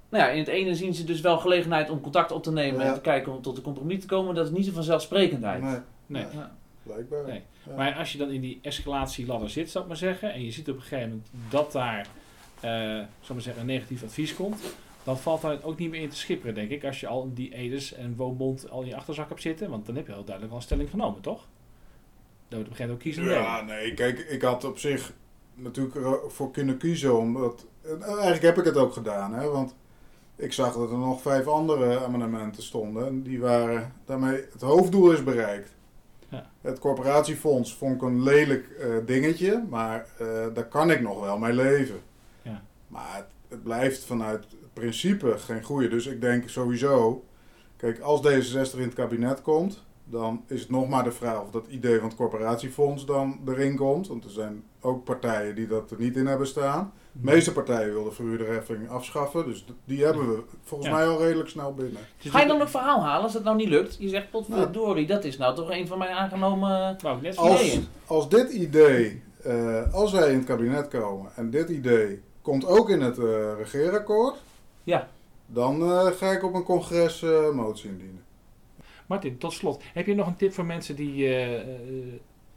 [0.09, 2.81] Nou ja, in het ene zien ze dus wel gelegenheid om contact op te nemen
[2.81, 2.87] Ja.
[2.89, 4.35] en te kijken om tot een compromis te komen.
[4.35, 5.63] Dat is niet zo vanzelfsprekendheid.
[5.63, 6.25] Nee, Nee.
[6.33, 6.57] Ja.
[6.91, 7.27] Blijkbaar.
[7.27, 7.43] Nee.
[7.67, 7.75] Ja.
[7.77, 10.69] Maar als je dan in die escalatieladder zit, zou ik maar zeggen, en je ziet
[10.69, 12.07] op een gegeven moment dat daar,
[12.61, 14.61] eh zou ik maar zeggen, een negatief advies komt,
[15.05, 17.55] dan valt daar ook niet meer in te schipperen, denk ik, als je al die
[17.55, 20.49] Edes en Woonbond al in je achterzak hebt zitten, want dan heb je al duidelijk
[20.49, 21.49] wel een stelling genomen, toch?
[22.49, 23.25] Dat wordt op een gegeven moment ook kiezen.
[23.25, 25.13] Ja, nee, kijk, ik had op zich
[25.55, 27.67] natuurlijk ervoor kunnen kiezen, omdat...
[27.83, 29.75] en Eigenlijk heb ik het ook gedaan, hè, want
[30.37, 33.07] ik zag dat er nog vijf andere amendementen stonden.
[33.07, 35.75] En die waren, daarmee, het hoofddoel is bereikt.
[36.31, 36.51] Ja.
[36.61, 41.39] Het corporatiefonds vond ik een lelijk eh, dingetje, maar eh, daar kan ik nog wel
[41.39, 42.01] mee leven.
[42.43, 42.63] Ja.
[42.89, 45.89] Maar het, het blijft vanuit het principe geen goede.
[45.89, 47.25] Dus ik denk sowieso,
[47.77, 51.51] kijk, als D66 in het kabinet komt, dan is het nog maar de vraag of
[51.51, 54.09] dat idee van het corporatiefonds dan erin komt.
[54.09, 56.93] Want er zijn ook partijen die dat er niet in hebben staan.
[57.13, 60.97] De meeste partijen wilden verhuurderheffing afschaffen, dus die hebben we volgens Ja.
[60.97, 62.01] mij al redelijk snel binnen.
[62.23, 63.97] Is Ga je dan ook verhaal halen als het nou niet lukt?
[63.99, 66.97] Je zegt, potverdorie, dat is nou toch een van mijn aangenomen...
[67.23, 67.87] net Als, Ideeën.
[68.07, 72.91] als dit idee, eh, als wij in het kabinet komen en dit idee komt ook
[72.91, 74.37] in het eh, regeerakkoord,
[74.85, 75.09] Ja.
[75.47, 78.25] dan eh, ga ik op een congres motie indienen.
[79.07, 81.67] Martin, tot slot, heb je nog een tip voor mensen die eh, eh,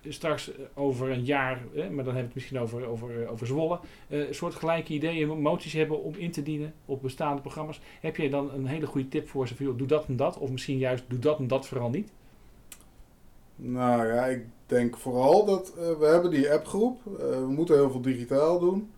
[0.07, 3.47] straks eh, over een jaar, eh, maar dan hebben we het misschien over, over, over
[3.47, 7.81] Zwolle, eh, soort gelijke ideeën, moties hebben om in te dienen op bestaande programma's?
[8.01, 9.55] Heb je dan een hele goede tip voor ze?
[9.55, 12.11] Van, doe dat en dat, of misschien juist doe dat en dat vooral niet?
[13.55, 16.99] Nou ja, ik denk vooral dat eh, we hebben die appgroep.
[17.05, 18.91] Eh, we moeten heel veel digitaal doen.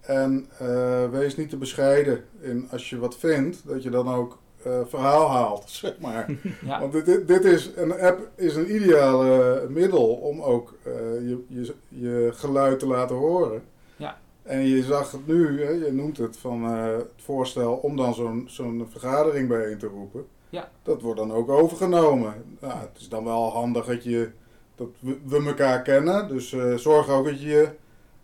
[0.00, 4.41] En eh, wees niet te bescheiden in als je wat vindt, dat je dan ook
[4.66, 6.30] eh, verhaal haalt, zeg maar.
[6.64, 6.80] Ja.
[6.80, 10.92] Want dit, dit, dit is, een app is een ideale middel om ook eh,
[11.28, 13.62] je, je, je geluid te laten horen.
[13.96, 14.18] Ja.
[14.42, 18.14] En je zag het nu, hè, je noemt het van eh, het voorstel om dan
[18.14, 20.26] zo'n zo'n vergadering bijeen te roepen.
[20.48, 20.68] Ja.
[20.82, 22.34] Dat wordt dan ook overgenomen.
[22.60, 24.30] Nou, het is dan wel handig dat, je,
[24.74, 26.28] dat we, we elkaar kennen.
[26.28, 27.68] Dus zorg ook dat je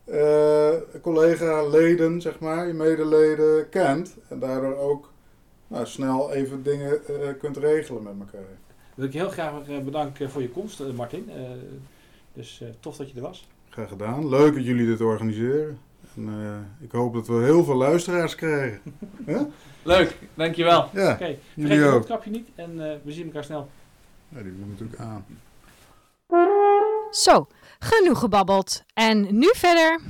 [0.04, 4.16] eh collega-leden, zeg maar, je medeleden kent.
[4.28, 5.10] En daardoor ook
[5.68, 8.48] nou, snel even dingen eh, kunt regelen met elkaar.
[8.94, 11.30] Wil ik je heel graag eh, bedanken voor je komst, eh, Martin.
[11.30, 11.40] Eh,
[12.32, 13.46] dus eh, tof dat je er was.
[13.68, 14.28] Graag gedaan.
[14.28, 15.78] Leuk dat jullie dit organiseren.
[16.16, 18.80] En, eh, ik hoop dat we heel veel luisteraars krijgen.
[19.82, 20.88] Leuk, dankjewel.
[20.92, 21.92] Ja, Oké, vergeet jullie je ook.
[21.92, 23.68] mondkapje niet en eh, we zien elkaar snel.
[24.28, 25.24] Ja, die doen natuurlijk aan.
[27.10, 27.46] Zo,
[27.78, 28.82] genoeg gebabbeld.
[28.94, 30.00] En nu verder.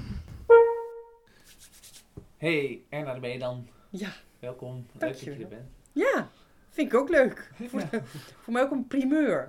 [2.36, 3.66] Hey, Erna, daar ben je dan.
[3.90, 4.86] Ja, Welkom.
[4.92, 5.68] Leuk dat je er bent.
[5.92, 6.30] ja,
[6.68, 7.50] vind ik ook leuk.
[7.70, 7.80] Voor,
[8.42, 9.48] voor mij ook een primeur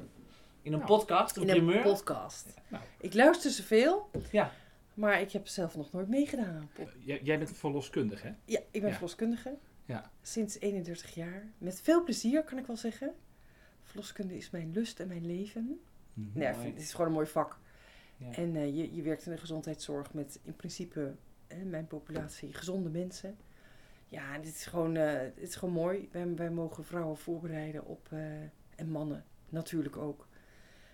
[0.62, 1.82] In een Nou, podcast, een in een primeur.
[1.84, 2.54] podcast.
[2.68, 2.84] Nou.
[3.00, 4.52] Ik luister zoveel, Ja.
[4.94, 6.70] maar ik heb zelf nog nooit meegedaan.
[7.00, 8.32] Jij, jij bent verloskundig, hè?
[8.46, 8.92] Ja, ik ben Ja.
[8.92, 9.58] verloskundige.
[9.86, 10.12] Ja.
[10.22, 11.44] Sinds 31 jaar.
[11.58, 13.14] Met veel plezier, kan ik wel zeggen.
[13.84, 15.80] Verloskunde is mijn lust en mijn leven.
[16.14, 16.62] Nee, Mooi.
[16.64, 17.58] vind- het is gewoon een mooi vak.
[18.18, 18.32] Ja.
[18.32, 21.16] En eh, je, je werkt in de gezondheidszorg met in principe
[21.66, 23.38] mijn populatie gezonde mensen.
[24.10, 26.10] Ja, dit is gewoon, eh, het is gewoon mooi.
[26.12, 28.42] Wij, wij mogen vrouwen voorbereiden op, eh,
[28.76, 30.28] en mannen natuurlijk ook,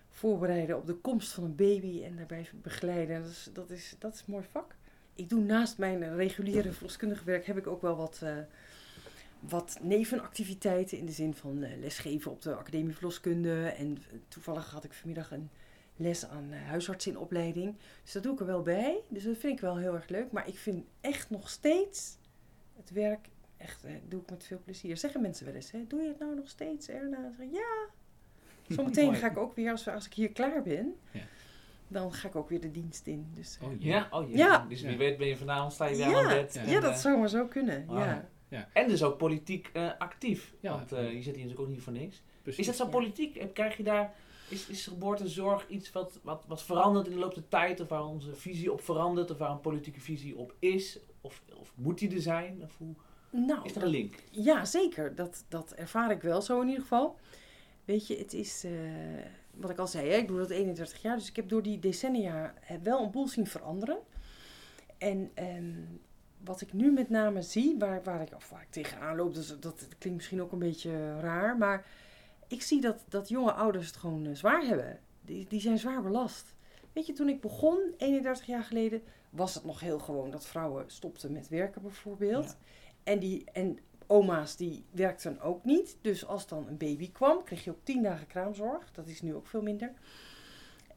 [0.09, 3.21] voorbereiden op de komst van een baby en daarbij begeleiden.
[3.21, 4.75] Dat is, dat is, dat is een mooi vak.
[5.15, 8.37] Ik doe naast mijn reguliere verloskundige werk, heb ik ook wel wat, eh,
[9.39, 13.67] wat nevenactiviteiten in de zin van lesgeven op de Academie Verloskunde.
[13.67, 13.97] En
[14.27, 15.49] toevallig had ik vanmiddag een
[15.95, 17.75] les aan eh, huisarts in opleiding.
[18.03, 19.01] Dus dat doe ik er wel bij.
[19.07, 20.31] Dus dat vind ik wel heel erg leuk.
[20.31, 22.17] Maar ik vind echt nog steeds
[22.77, 24.97] het werk, echt, eh, doe ik met veel plezier.
[24.97, 25.87] Zeggen mensen wel eens, hè?
[25.87, 27.21] doe je het nou nog steeds, Erna?
[27.21, 27.87] Dan zeg ja.
[28.75, 31.19] Zometeen ga ik ook weer, als, als ik hier klaar ben, Ja.
[31.87, 33.31] dan ga ik ook weer de dienst in.
[33.35, 34.35] Dus, eh, Oh, Ja, oh ja.
[34.37, 34.65] Ja.
[34.69, 34.97] Dus wie Ja.
[34.97, 36.17] weet ben je vanavond, sta je weer Ja.
[36.21, 36.53] aan bed.
[36.53, 36.61] Ja.
[36.61, 37.85] en, ja, dat eh, zou maar zo kunnen.
[37.85, 38.21] wauw.
[38.49, 38.69] Ja.
[38.73, 40.53] En dus ook politiek eh, actief.
[40.59, 40.71] Ja.
[40.71, 42.23] Want eh, je zit hier natuurlijk ook niet voor niks.
[42.41, 42.59] Precies.
[42.59, 42.89] Is dat zo Ja.
[42.89, 43.35] politiek?
[43.35, 44.13] Eh, Krijg je daar,
[44.49, 47.79] is, is geboortezorg iets wat, wat, wat verandert in de loop der tijd?
[47.79, 49.31] Of waar onze visie op verandert?
[49.31, 50.99] Of waar een politieke visie op is?
[51.25, 52.61] Of, of moet die er zijn?
[52.63, 52.93] Of hoe,
[53.31, 54.15] Nou, is er een link?
[54.31, 55.15] Ja, zeker.
[55.15, 57.17] Dat, dat ervaar ik wel zo in ieder geval.
[57.85, 58.63] Weet je, het is.
[58.63, 58.71] eh,
[59.55, 61.15] wat ik al zei, hè, ik doe dat 31 jaar.
[61.17, 63.97] Dus ik heb door die decennia eh, wel een boel zien veranderen.
[64.97, 65.73] En ehm,
[66.43, 69.59] wat ik nu met name zie, waar, waar, ik, of waar ik tegenaan loop, dus
[69.59, 71.57] dat klinkt misschien ook een beetje raar.
[71.57, 71.85] Maar
[72.47, 74.99] ik zie dat, dat jonge ouders het gewoon eh, zwaar hebben.
[75.21, 76.53] Die, die zijn zwaar belast.
[76.93, 79.01] Weet je, toen ik begon, 31 jaar geleden,
[79.35, 82.45] was het nog heel gewoon dat vrouwen stopten met werken bijvoorbeeld.
[82.45, 82.55] Ja.
[83.03, 85.97] En, die, en oma's die werkten ook niet.
[86.01, 88.91] Dus als dan een baby kwam, kreeg je ook 10 dagen kraamzorg.
[88.91, 89.93] Dat is nu ook veel minder.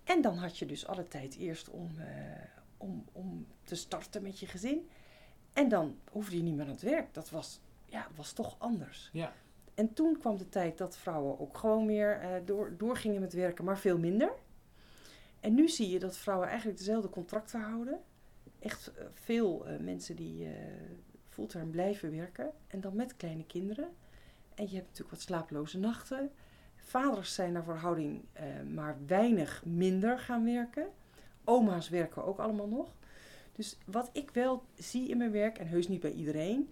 [0.04, 2.06] En dan had je dus alle tijd eerst om, eh,
[2.76, 4.88] om, om te starten met je gezin.
[5.52, 7.14] En dan hoefde je niet meer aan het werk.
[7.14, 9.10] Dat was, ja, was toch anders.
[9.12, 9.32] Ja.
[9.74, 13.64] En toen kwam de tijd dat vrouwen ook gewoon weer eh, door, doorgingen met werken,
[13.64, 14.32] maar veel minder.
[15.40, 18.00] En nu zie je dat vrouwen eigenlijk dezelfde contracten houden.
[18.58, 20.52] Echt eh, veel eh, mensen die eh
[21.28, 22.50] fulltime blijven werken.
[22.66, 23.88] En dan met kleine kinderen.
[24.54, 26.30] En je hebt natuurlijk wat slaaploze nachten.
[26.76, 28.24] Vaders zijn naar verhouding
[28.70, 30.88] maar weinig minder gaan werken.
[31.44, 32.94] Oma's werken ook allemaal nog.
[33.52, 36.68] Dus wat ik wel zie in mijn werk, en heus niet bij iedereen,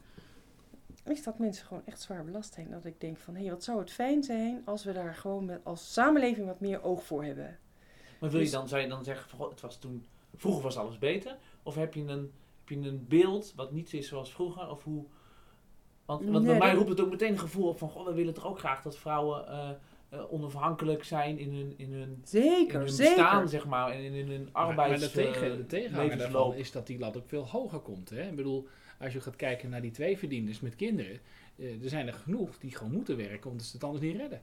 [1.05, 2.71] is dat mensen gewoon echt zwaar belast zijn.
[2.71, 5.61] Dat ik denk van, hé, wat zou het fijn zijn als we daar gewoon met,
[5.63, 7.59] als samenleving wat meer oog voor hebben.
[8.21, 10.99] Maar wil je Dus- dan, zou je dan zeggen, het was toen, vroeger was alles
[10.99, 11.37] beter?
[11.63, 14.71] Of heb je een, heb je een beeld wat niet is zoals vroeger?
[14.71, 15.05] Of hoe,
[16.05, 18.35] want, want bij mij roept het ook meteen een gevoel op van, goh, we willen
[18.35, 19.71] toch ook graag dat vrouwen eh,
[20.09, 23.15] eh, onafhankelijk zijn in hun, in hun, in Zeker, hun zeker.
[23.15, 26.55] bestaan, zeg maar, en in, in hun Maar, maar arbeids de, tegen, de tegenhanger daarvan
[26.55, 28.11] is dat die lat ook veel hoger komt.
[28.11, 28.29] Hè?
[28.29, 28.67] Ik bedoel,
[28.99, 31.21] als je gaat kijken naar die twee verdieners met kinderen,
[31.57, 34.43] eh, er zijn er genoeg die gewoon moeten werken omdat ze het anders niet redden.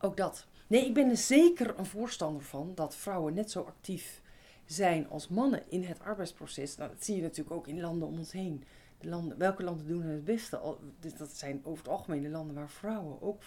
[0.00, 0.46] Ook dat.
[0.66, 4.20] Nee, ik ben er zeker een voorstander van dat vrouwen net zo actief
[4.68, 6.76] zijn als mannen in het arbeidsproces.
[6.76, 8.64] Nou, dat zie je natuurlijk ook in landen om ons heen.
[8.98, 10.76] De landen, welke landen doen het beste?
[11.00, 13.42] Dus Dat zijn over het algemeen de landen waar vrouwen ook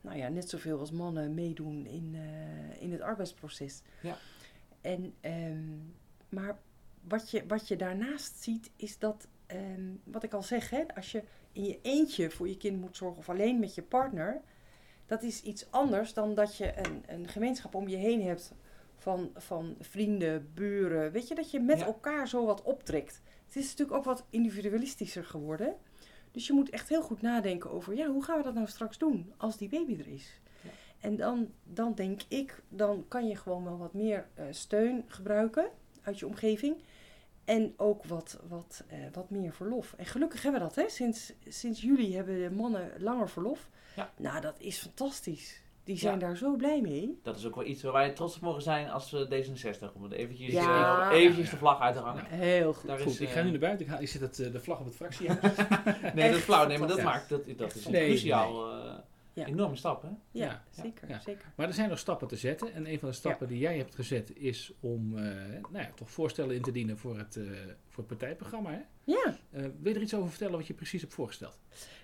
[0.00, 3.82] nou ja, net zoveel als mannen meedoen in, eh, in het arbeidsproces.
[4.02, 4.16] Ja.
[4.80, 5.76] En, ehm,
[6.28, 6.58] maar
[7.00, 11.12] wat je, wat je daarnaast ziet, is dat, ehm, wat ik al zeg, hè, als
[11.12, 14.40] je in je eentje voor je kind moet zorgen of alleen met je partner,
[15.06, 18.52] dat is iets anders dan dat je een, een gemeenschap om je heen hebt
[19.00, 21.12] van, van vrienden, buren.
[21.12, 21.84] Weet je, dat je met Ja.
[21.84, 23.22] elkaar zo wat optrekt.
[23.46, 25.76] Het is natuurlijk ook wat individualistischer geworden.
[26.30, 28.98] Dus je moet echt heel goed nadenken over, ja, hoe gaan we dat nou straks
[28.98, 30.40] doen als die baby er is?
[30.62, 30.70] Ja.
[31.00, 35.70] En dan, dan denk ik, dan kan je gewoon wel wat meer eh, steun gebruiken
[36.02, 36.76] uit je omgeving.
[37.44, 39.94] En ook wat, wat, eh, wat meer verlof.
[39.96, 40.88] En gelukkig hebben we dat, hè?
[40.88, 43.70] Sinds, sinds juli hebben de mannen langer verlof.
[43.96, 44.12] Ja.
[44.16, 45.62] Nou, dat is fantastisch.
[45.90, 46.26] Die zijn Ja.
[46.26, 47.18] daar zo blij mee.
[47.22, 50.02] Dat is ook wel iets waar wij trots op mogen zijn als we D66, om
[50.02, 51.10] het eventjes, Ja.
[51.10, 51.50] eh, eventjes Ja.
[51.50, 52.24] de vlag uit te hangen.
[52.24, 52.86] Heel goed.
[52.88, 53.86] Daar is, ik ga eh, nu naar buiten.
[53.86, 55.56] Ik, ga, ik zit het, eh, de vlag op het fractiehuis.
[56.14, 56.66] Nee, dat is flauw.
[56.66, 58.92] Nee, maar dat maakt, dat, dat is een Nee, cruciaal, eh,
[59.32, 59.46] Ja.
[59.46, 60.08] enorme stap, hè?
[60.08, 61.18] Ja, Ja, zeker, ja.
[61.20, 61.52] zeker.
[61.56, 62.72] Maar er zijn nog stappen te zetten.
[62.72, 65.24] En een van de stappen die jij hebt gezet is om eh,
[65.70, 67.42] nou ja, toch voorstellen in te dienen voor het, eh,
[67.88, 68.70] voor het partijprogramma.
[68.70, 68.78] Hè?
[69.10, 69.36] Ja.
[69.50, 71.58] Eh, wil je er iets over vertellen wat je precies hebt voorgesteld?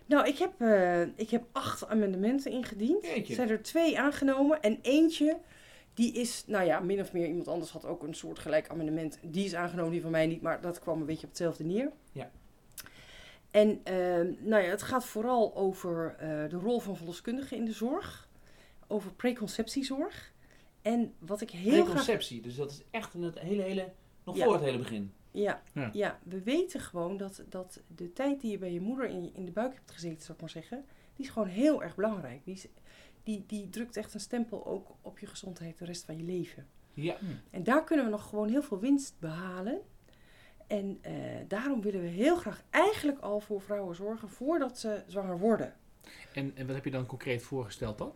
[0.06, 3.04] Nou, ik heb, eh, ik heb acht amendementen ingediend.
[3.04, 4.62] Er zijn er twee aangenomen.
[4.62, 5.38] En eentje,
[5.94, 9.18] die is, nou ja, min of meer iemand anders had ook een soortgelijk amendement.
[9.22, 11.90] Die is aangenomen, die van mij niet, maar dat kwam een beetje op hetzelfde neer.
[12.12, 12.30] Ja.
[13.50, 17.72] En ehm, nou ja, het gaat vooral over eh, de rol van verloskundigen in de
[17.72, 18.28] zorg.
[18.86, 20.32] Over preconceptiezorg.
[20.82, 23.92] En wat ik heel graag Preconceptie, dus dat is echt een, het hele, hele,
[24.24, 24.44] nog Ja.
[24.44, 25.12] voor het hele begin.
[25.42, 25.90] Ja, Ja.
[25.92, 26.18] ja.
[26.22, 29.52] we weten gewoon dat, dat de tijd die je bij je moeder in, in de
[29.52, 30.84] buik hebt gezeten, zou ik maar zeggen,
[31.16, 32.44] die is gewoon heel erg belangrijk.
[32.44, 32.66] Die, is,
[33.22, 36.66] die, die drukt echt een stempel ook op je gezondheid de rest van je leven.
[36.94, 37.16] Ja,
[37.50, 39.80] En daar kunnen we nog gewoon heel veel winst behalen.
[40.66, 41.14] En eh,
[41.48, 45.74] daarom willen we heel graag eigenlijk al voor vrouwen zorgen voordat ze zwanger worden.
[46.32, 48.12] En, en wat heb je dan concreet voorgesteld dan?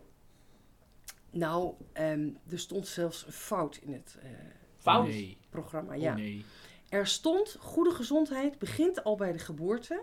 [1.29, 4.29] Nou, ehm, er stond zelfs een fout in het eh,
[4.77, 5.07] fout.
[5.07, 5.37] Nee.
[5.49, 5.95] programma.
[5.95, 6.15] Oh, ja.
[6.15, 6.45] nee.
[6.91, 10.01] Er stond, goede gezondheid begint al bij de geboorte.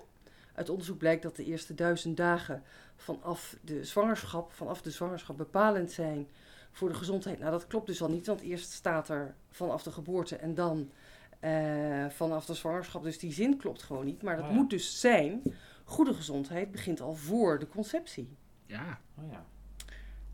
[0.54, 2.62] Uit onderzoek blijkt dat de eerste duizend dagen
[2.96, 6.28] vanaf de zwangerschap, vanaf de zwangerschap bepalend zijn
[6.70, 7.38] voor de gezondheid.
[7.38, 10.90] Nou, dat klopt dus al niet, want eerst staat er vanaf de geboorte en dan
[11.40, 13.02] eh, vanaf de zwangerschap.
[13.02, 14.22] Dus die zin klopt gewoon niet.
[14.22, 14.56] Maar dat Oh ja.
[14.56, 15.42] moet dus zijn,
[15.84, 18.36] goede gezondheid begint al voor de conceptie.
[18.66, 19.00] Ja.
[19.18, 19.44] Oh, ja.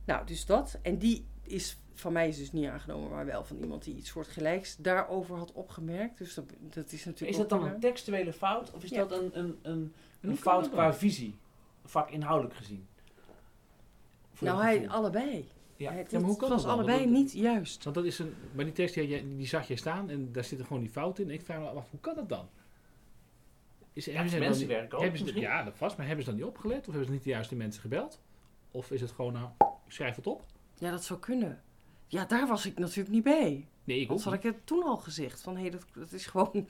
[0.04, 0.78] Nou, dus dat.
[0.82, 4.11] En die is van mij is dus niet aangenomen, maar wel van iemand die iets
[4.11, 6.18] soortgelijks daarover had opgemerkt.
[6.18, 7.30] Dus dat, dat is natuurlijk.
[7.30, 9.04] Is dat dan een textuele fout of is Ja.
[9.04, 11.35] dat een, een, een, fout qua visie?
[11.85, 12.87] Vakinhoudelijk gezien?
[14.33, 15.48] Voor Nou, hij allebei.
[15.76, 15.92] Ja.
[15.92, 17.85] Het, Ja, maar hoe het kan was dat allebei dat- niet juist.
[17.85, 18.35] Want dat is een.
[18.52, 21.24] Maar die tekst die, jij- die zag je staan en daar zitten gewoon die fouten
[21.24, 21.30] in.
[21.30, 22.48] Ik vraag me af, hoe kan dat dan?
[23.92, 25.40] Is, hebben ze mensen werken hebben ze.
[25.40, 25.96] Ja, dat vast.
[25.96, 26.78] Maar hebben ze dan niet opgelet?
[26.78, 28.20] Of hebben ze niet de juiste mensen gebeld?
[28.70, 30.44] Of is het gewoon, nou, ik schrijf het op?
[30.78, 31.62] Ja, dat zou kunnen.
[32.14, 33.66] Ja, daar was ik natuurlijk niet bij.
[33.85, 35.40] Nee, ik ook Anders had ik het toen al gezegd.
[35.40, 36.50] Van, hé, dat, dat, is gewoon.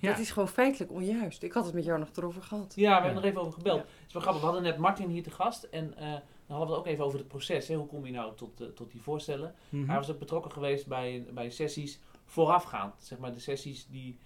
[0.00, 0.10] Ja.
[0.10, 1.42] dat is gewoon feitelijk onjuist.
[1.42, 2.72] Ik had het met jou nog erover gehad.
[2.76, 3.08] Ja, we hebben Ja.
[3.08, 3.76] er nog even over gebeld.
[3.78, 3.82] Ja.
[3.84, 6.02] Het is wel grappig, we hadden net Martin hier te gast en eh,
[6.46, 7.68] dan hadden we het ook even over het proces.
[7.68, 7.74] Hè.
[7.74, 9.54] Hoe kom je nou tot, eh, tot die voorstellen?
[9.68, 9.86] Mhm.
[9.86, 12.94] Hij was ook betrokken geweest bij, bij sessies voorafgaand.
[13.02, 14.18] Zeg maar de sessies die,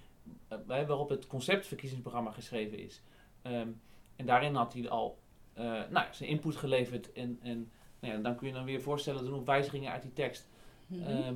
[0.67, 3.03] bij- waarop het conceptverkiezingsprogramma geschreven is.
[3.43, 3.69] Ehm,
[4.17, 5.19] en daarin had hij al
[5.53, 7.13] eh, nou, ja, zijn input geleverd.
[7.13, 10.13] En, en nou ja, dan kun je dan weer voorstellen doen op wijzigingen uit die
[10.13, 10.49] tekst.
[10.91, 11.09] Mhm.
[11.09, 11.35] Ehm,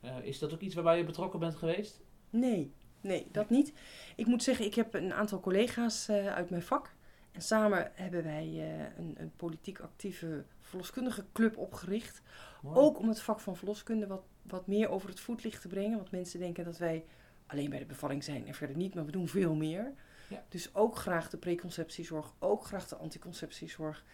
[0.00, 2.00] eh, is dat ook iets waarbij je betrokken bent geweest?
[2.30, 3.72] Nee, nee, dat niet.
[4.16, 6.94] Ik moet zeggen, ik heb een aantal collega's eh, uit mijn vak.
[7.32, 12.22] En samen hebben wij eh, een, een politiek actieve verloskundige club opgericht.
[12.62, 12.76] Mooi.
[12.76, 15.96] Ook om het vak van verloskunde wat, wat meer over het voetlicht te brengen.
[15.96, 17.04] Want mensen denken dat wij
[17.46, 19.92] alleen bij de bevalling zijn en verder niet, maar we doen veel meer.
[20.28, 20.44] Ja.
[20.48, 24.04] Dus ook graag de preconceptiezorg, ook graag de anticonceptiezorg.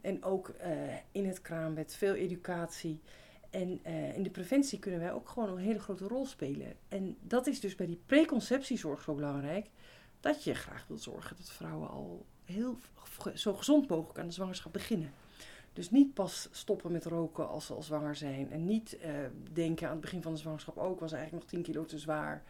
[0.00, 0.54] En ook
[1.12, 3.00] in het kraambed veel educatie.
[3.50, 6.74] En eh, in de preventie kunnen wij ook gewoon een hele grote rol spelen.
[6.88, 9.70] En dat is dus bij die preconceptiezorg zo belangrijk.
[10.20, 12.78] Dat je graag wilt zorgen dat vrouwen al heel
[13.34, 15.12] zo gezond mogelijk aan de zwangerschap beginnen.
[15.72, 18.50] Dus niet pas stoppen met roken als ze al zwanger zijn.
[18.50, 19.10] En niet eh,
[19.52, 22.42] denken aan het begin van de zwangerschap, ik was eigenlijk nog 10 kilo te zwaar.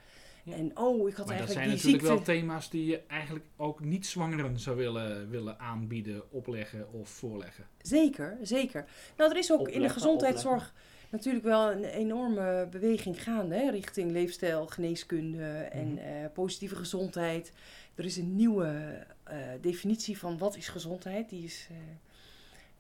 [0.47, 0.53] Ja.
[0.55, 2.07] En oh, ik had Maar dat eigenlijk zijn die natuurlijk ziekte.
[2.07, 7.67] wel thema's die je eigenlijk ook niet zwangeren zou willen, willen aanbieden, opleggen of voorleggen.
[7.83, 8.85] Zeker, zeker.
[9.17, 10.75] Nou, er is ook in de Opleggen, gezondheidszorg
[11.11, 15.99] natuurlijk wel een enorme beweging gaande hè, richting leefstijl, geneeskunde en Mhm.
[15.99, 17.53] eh, positieve gezondheid.
[17.95, 21.29] Er is een nieuwe eh, definitie van wat is gezondheid.
[21.29, 21.77] Die is, eh,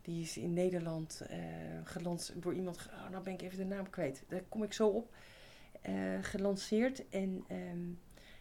[0.02, 1.38] die is in Nederland eh
[1.84, 2.76] gelanceerd door iemand.
[3.04, 4.24] Oh, nou ben ik even de naam kwijt.
[4.28, 5.14] Daar kom ik zo op.
[5.82, 7.08] eh, gelanceerd.
[7.08, 7.88] En ehm,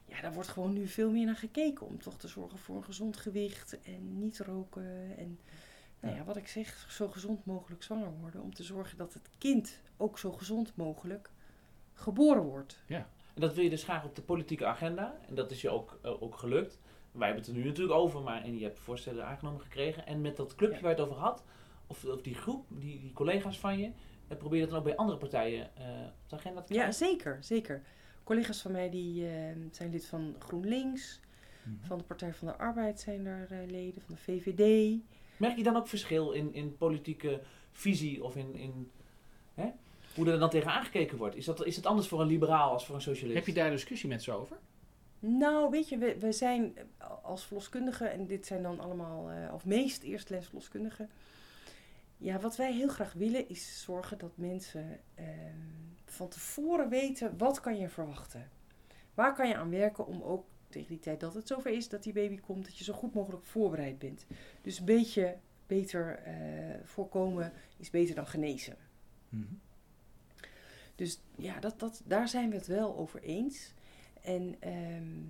[0.05, 2.83] ja, daar wordt gewoon nu veel meer naar gekeken om toch te zorgen voor een
[2.83, 5.17] gezond gewicht en niet roken.
[5.17, 5.39] En
[5.99, 8.41] nou ja, wat ik zeg, zo gezond mogelijk zwanger worden.
[8.41, 11.29] Om te zorgen dat het kind ook zo gezond mogelijk
[11.93, 12.83] geboren wordt.
[13.33, 15.17] En dat wil je dus graag op de politieke agenda.
[15.27, 16.79] En dat is je ook, eh, ook gelukt.
[17.11, 20.05] Wij hebben het er nu natuurlijk over, maar en je hebt voorstellen aangenomen gekregen.
[20.05, 20.81] En met dat clubje Ja.
[20.81, 21.43] waar je het over had,
[21.87, 23.91] of, of die groep, die, die collega's van je,
[24.27, 25.83] eh, probeer dat dan ook bij andere partijen eh,
[26.23, 27.07] op de agenda te Ja, krijgen?
[27.07, 27.81] zeker, zeker.
[28.23, 29.33] Collega's van mij die eh,
[29.71, 31.19] zijn lid van GroenLinks,
[31.81, 34.97] van de Partij van de Arbeid zijn er eh, leden, van de VVD.
[35.37, 38.91] Merk je dan ook verschil in, in politieke visie of in, in
[39.53, 39.69] hè?
[40.15, 41.35] hoe er dan tegen aangekeken wordt?
[41.35, 43.35] Is, dat, is het anders voor een liberaal als voor een socialist?
[43.37, 44.57] Heb je daar discussie met ze over?
[45.19, 46.77] Nou, weet je, we, we zijn
[47.23, 51.09] als verloskundigen, en dit zijn dan allemaal, eh, of meest eerstlijns verloskundigen.
[52.25, 55.59] Ja, wat wij heel graag willen is zorgen dat mensen ehm,
[56.05, 58.49] van tevoren weten wat kan je verwachten.
[59.13, 62.03] Waar kan je aan werken om ook tegen die tijd dat het zover is, dat
[62.03, 64.25] die baby komt, dat je zo goed mogelijk voorbereid bent.
[64.61, 66.33] Dus een beetje beter eh,
[66.83, 68.77] voorkomen is beter dan genezen.
[69.29, 69.53] Mhm.
[70.95, 73.73] Dus ja, dat, dat, daar zijn we het wel over eens.
[74.21, 75.23] En ehm,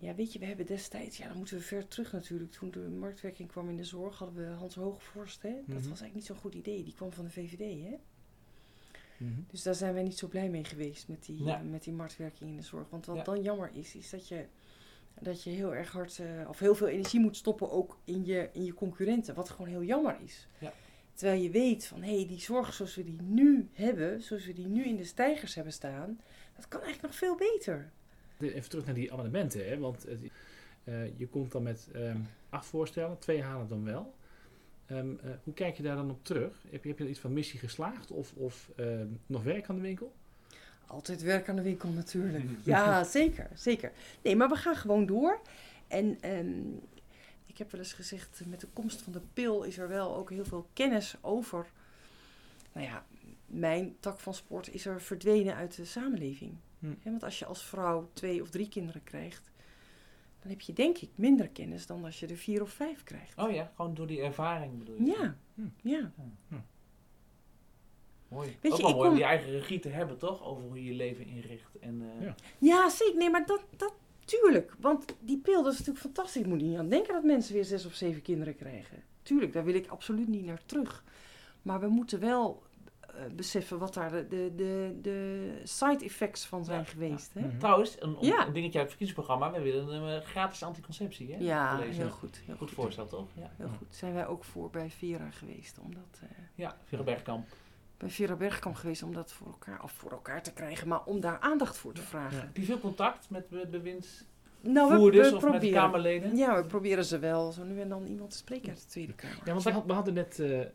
[0.00, 2.52] ja, weet je, we hebben destijds, ja, dan moeten we ver terug natuurlijk.
[2.52, 5.42] Toen de marktwerking kwam in de zorg, hadden we Hans Hoogvorst.
[5.42, 5.48] Hè?
[5.48, 5.74] Dat Mhm.
[5.76, 6.82] was eigenlijk niet zo'n goed idee.
[6.84, 7.96] Die kwam van de VVD, hè?
[9.16, 9.40] Mhm.
[9.50, 12.50] Dus daar zijn wij niet zo blij mee geweest met die, eh, met die marktwerking
[12.50, 12.90] in de zorg.
[12.90, 13.22] Want wat Ja.
[13.22, 14.44] dan jammer is, is dat je,
[15.20, 18.48] dat je heel erg hard, eh, of heel veel energie moet stoppen ook in je,
[18.52, 19.34] in je concurrenten.
[19.34, 20.46] Wat gewoon heel jammer is.
[20.58, 20.72] Ja.
[21.14, 24.52] Terwijl je weet van, hé, hey, die zorg zoals we die nu hebben, zoals we
[24.52, 26.20] die nu in de stijgers hebben staan,
[26.56, 27.90] dat kan eigenlijk nog veel beter.
[28.40, 29.78] Even terug naar die amendementen, hè?
[29.78, 30.06] want
[30.84, 34.14] eh, je komt dan met ehm, acht voorstellen, twee halen dan wel.
[34.86, 36.64] Ehm, eh, hoe kijk je daar dan op terug?
[36.70, 39.80] Heb je, heb je iets van missie geslaagd of, of ehm, nog werk aan de
[39.80, 40.12] winkel?
[40.86, 42.44] Altijd werk aan de winkel natuurlijk.
[42.64, 43.92] Ja, zeker, zeker.
[44.22, 45.40] Nee, maar we gaan gewoon door.
[45.88, 46.60] En ehm,
[47.46, 50.30] ik heb wel eens gezegd, met de komst van de pil is er wel ook
[50.30, 51.66] heel veel kennis over.
[52.72, 53.04] Nou ja,
[53.46, 56.56] mijn tak van sport is er verdwenen uit de samenleving.
[56.80, 56.86] Hm.
[57.04, 59.50] Want als je als vrouw twee of drie kinderen krijgt,
[60.40, 63.38] dan heb je denk ik minder kennis dan als je er vier of vijf krijgt.
[63.38, 65.04] Oh ja, gewoon door die ervaring bedoel je?
[65.04, 65.88] Ja, Hm.
[65.88, 66.12] ja.
[68.28, 68.56] Mooi.
[68.60, 70.44] Weet ook je, wel mooi om kom- die eigen regie te hebben, toch?
[70.44, 71.78] Over hoe je je leven inricht.
[71.80, 72.34] En, eh, Ja.
[72.58, 73.16] Ja, zeker.
[73.18, 74.74] Nee, maar dat, dat tuurlijk.
[74.80, 76.40] Want die pil, dat is natuurlijk fantastisch.
[76.42, 79.02] Ik moet niet aan denken dat mensen weer zes of zeven kinderen krijgen.
[79.22, 81.04] Tuurlijk, daar wil ik absoluut niet naar terug.
[81.62, 82.62] Maar we moeten wel
[83.36, 87.34] beseffen wat daar de, de, de, de side effects van zijn Ja, geweest.
[87.34, 87.40] Hè?
[87.40, 87.58] Mhm.
[87.58, 88.46] Trouwens, een, een- Ja.
[88.46, 89.50] een dingetje uit het verkiezingsprogramma.
[89.52, 91.38] We willen een eh, gratis anticonceptie, hè?
[91.38, 92.36] Ja, heel goed.
[92.46, 92.70] Heel Goed goed.
[92.70, 93.28] voorstel, toch?
[93.34, 93.86] Ja, Heel goed.
[93.90, 95.78] Zijn wij ook voor bij Vera geweest.
[95.78, 97.48] Om dat, eh, ja Vera Bergkamp.
[97.96, 100.88] bij Vera Bergkamp geweest om dat voor elkaar, of voor elkaar te krijgen.
[100.88, 102.36] Maar om daar aandacht voor te vragen.
[102.38, 102.42] Ja.
[102.44, 104.28] Heb je veel contact met be- bewindsvoerders
[104.60, 105.72] Nou, we, we of met proberen.
[105.80, 106.36] Kamerleden?
[106.36, 109.12] Ja, we proberen ze wel zo nu en dan iemand te spreken uit de Tweede
[109.12, 109.36] Kamer.
[109.44, 110.66] Ja, want we, had- we hadden net, eh, eh,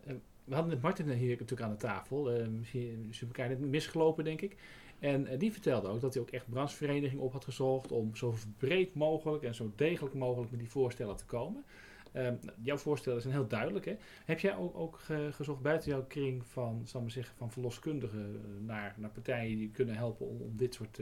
[0.46, 2.30] we hadden net Martin hier natuurlijk aan de tafel.
[2.32, 4.56] Eh, misschien is elkaar net misgelopen, denk ik.
[4.98, 8.34] En eh, die vertelde ook dat hij ook echt branchevereniging op had gezocht om zo
[8.56, 11.64] breed mogelijk en zo degelijk mogelijk met die voorstellen te komen.
[12.12, 13.84] Ehm, jouw voorstellen zijn heel duidelijk.
[13.84, 13.96] Hè?
[14.24, 18.40] Heb jij ook, ook ge- gezocht buiten jouw kring van, zal maar zeggen, van verloskundigen
[18.44, 21.00] eh, naar, naar partijen die kunnen helpen om, dit soort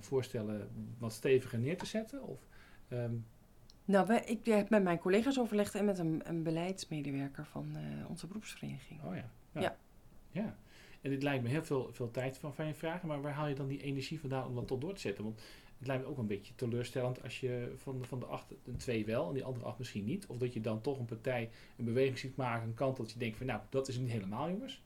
[0.00, 2.22] voorstellen wat steviger neer te zetten?
[2.22, 2.38] Of,
[2.88, 3.14] ehm,
[3.86, 8.10] Nou, wij, ik heb met mijn collega's overlegd en met een, een beleidsmedewerker van eh,
[8.10, 9.02] onze beroepsvereniging.
[9.02, 9.30] oh ja.
[9.52, 9.60] Ja.
[9.60, 9.76] Ja.
[10.30, 10.56] ja.
[11.00, 13.48] En dit lijkt me heel veel, veel tijd van, van je vragen, maar waar haal
[13.48, 15.24] je dan die energie vandaan om dat tot door te zetten?
[15.24, 15.40] Want
[15.78, 18.76] het lijkt me ook een beetje teleurstellend als je van de, van de acht een
[18.76, 20.26] twee wel en die andere acht misschien niet.
[20.26, 23.18] Of dat je dan toch een partij een beweging ziet maken, een kant dat je
[23.18, 24.82] denkt van nou, dat is niet helemaal jongens.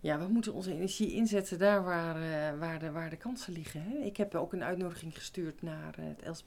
[0.00, 3.82] Ja, we moeten onze energie inzetten daar waar, eh, waar, de, waar de kansen liggen.
[3.82, 3.96] Hè?
[3.96, 6.42] Ik heb ook een uitnodiging gestuurd naar eh, het Els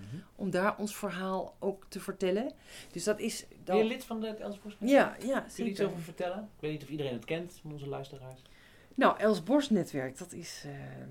[0.00, 0.24] Borst-netwerk.
[0.36, 2.52] Om daar ons verhaal ook te vertellen.
[2.92, 3.46] Dus dat is...
[3.48, 3.90] Ben je Dan...
[3.90, 4.76] lid van het Elsborst?
[4.80, 6.38] Ja, ja, Kun je iets over vertellen?
[6.38, 8.42] Ik weet niet of iedereen het kent van onze luisteraars.
[8.94, 11.08] Nou, Els Borst-netwerk, dat is ehm,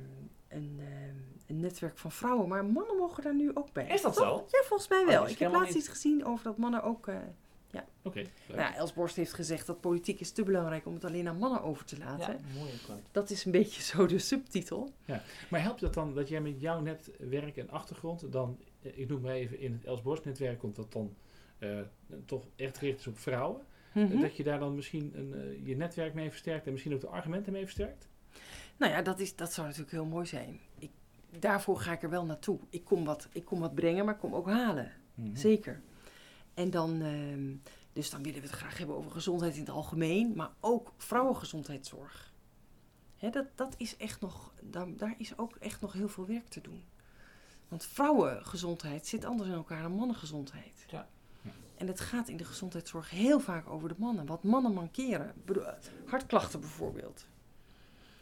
[0.48, 1.16] een, ehm,
[1.48, 2.48] een netwerk van vrouwen.
[2.48, 3.88] Maar mannen mogen daar nu ook bij.
[3.88, 4.24] Is dat Toch?
[4.24, 4.46] zo?
[4.52, 5.28] Ja, volgens mij Oh, wel.
[5.28, 5.78] ik heb laatst niet.
[5.78, 7.08] iets gezien over dat mannen ook...
[7.08, 7.16] eh,
[8.04, 8.30] Oké, leuk.
[8.48, 11.38] nou ja, Els Borst heeft gezegd dat politiek is te belangrijk om het alleen aan
[11.38, 12.34] mannen over te laten.
[12.34, 12.72] Ja, mooi.
[13.12, 14.92] Dat is een beetje zo de subtitel.
[15.50, 18.58] Maar helpt dat dan dat jij met jouw netwerk en achtergrond dan,
[18.96, 21.16] ik noem maar even in het Elsborst-netwerk, komt dat dan
[21.58, 21.80] eh,
[22.26, 23.62] toch echt gericht is op vrouwen?
[23.94, 24.20] Mhm.
[24.20, 27.08] Dat je daar dan misschien een, eh, je netwerk mee versterkt en misschien ook de
[27.08, 28.08] argumenten mee versterkt?
[28.78, 30.60] Nou ja, dat, is, dat zou natuurlijk heel mooi zijn.
[30.80, 30.92] Ik,
[31.40, 32.60] daarvoor ga ik er wel naartoe.
[32.70, 34.92] Ik kom, wat, ik kom wat brengen, maar ik kom ook halen.
[35.14, 35.36] Mhm.
[35.36, 35.82] Zeker.
[36.54, 37.56] En dan, ehm,
[37.94, 42.34] dus dan willen we het graag hebben over gezondheid in het algemeen, maar ook vrouwengezondheidszorg.
[43.18, 46.48] Hè, dat, dat is echt nog, daar, daar is ook echt nog heel veel werk
[46.48, 46.84] te doen.
[47.68, 50.86] Want vrouwengezondheid zit anders in elkaar dan mannengezondheid.
[50.88, 51.08] Ja.
[51.78, 54.26] En het gaat in de gezondheidszorg heel vaak over de mannen.
[54.26, 55.28] Wat mannen mankeren.
[55.28, 55.64] Ik bedoel,
[56.06, 57.28] Hartklachten bijvoorbeeld.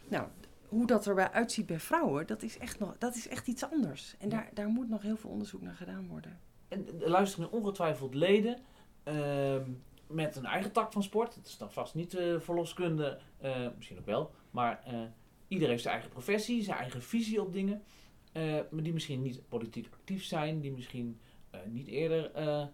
[0.08, 0.28] Nou,
[0.68, 4.14] hoe dat erbij uitziet bij vrouwen, dat is echt, nog, dat is echt iets anders.
[4.18, 6.38] En daar, daar moet nog heel veel onderzoek naar gedaan worden.
[6.68, 8.58] En er luisteren ongetwijfeld leden
[9.02, 9.70] ehm,
[10.06, 11.34] met een eigen tak van sport.
[11.34, 14.34] Het is dan vast niet eh verloskunde, eh, misschien ook wel.
[14.50, 15.00] Maar eh
[15.48, 17.82] iedereen heeft zijn eigen professie, zijn eigen visie op dingen.
[18.36, 20.60] Eh, maar die misschien niet politiek actief zijn.
[20.60, 21.18] Die misschien
[21.50, 22.68] eh, niet eerder eh, eh,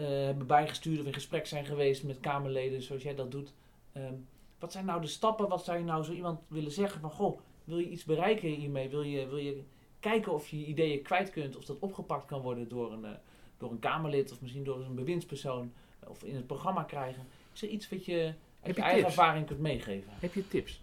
[0.00, 3.52] hebben bijgestuurd of in gesprek zijn geweest met Kamerleden zoals jij dat doet.
[3.92, 4.14] Ehm,
[4.58, 5.48] wat zijn nou de stappen?
[5.48, 7.10] Wat zou je nou zo iemand willen zeggen van...
[7.10, 8.88] Goh, wil je iets bereiken hiermee?
[8.88, 9.62] Wil je, wil je
[10.00, 11.56] kijken of je ideeën kwijt kunt?
[11.56, 13.10] Of dat opgepakt kan worden door een, eh,
[13.58, 15.72] door een Kamerlid of misschien door een bewindspersoon
[16.06, 17.26] of in het programma krijgen.
[17.52, 19.16] Is er iets wat je uit Heb je, je eigen tips?
[19.16, 20.12] ervaring kunt meegeven?
[20.12, 20.82] Heb je tips?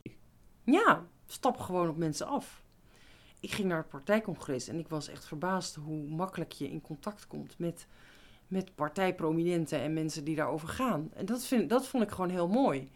[0.64, 2.64] Ja, stap gewoon op mensen af.
[3.39, 7.27] Ik ging naar het partijcongres en ik was echt verbaasd hoe makkelijk je in contact
[7.27, 7.87] komt met,
[8.47, 11.09] met partijprominenten en mensen die daarover gaan.
[11.13, 12.89] En dat, vind, dat vond ik gewoon heel mooi.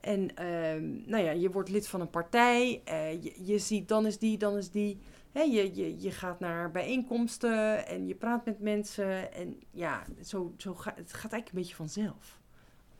[0.00, 4.06] En ehm, nou ja, je wordt lid van een partij, eh, je, je ziet dan
[4.06, 4.98] is die, dan is die.
[5.32, 9.32] Hè, je, je, je gaat naar bijeenkomsten en je praat met mensen.
[9.32, 12.40] En ja, zo, zo gaat het gaat eigenlijk een beetje vanzelf.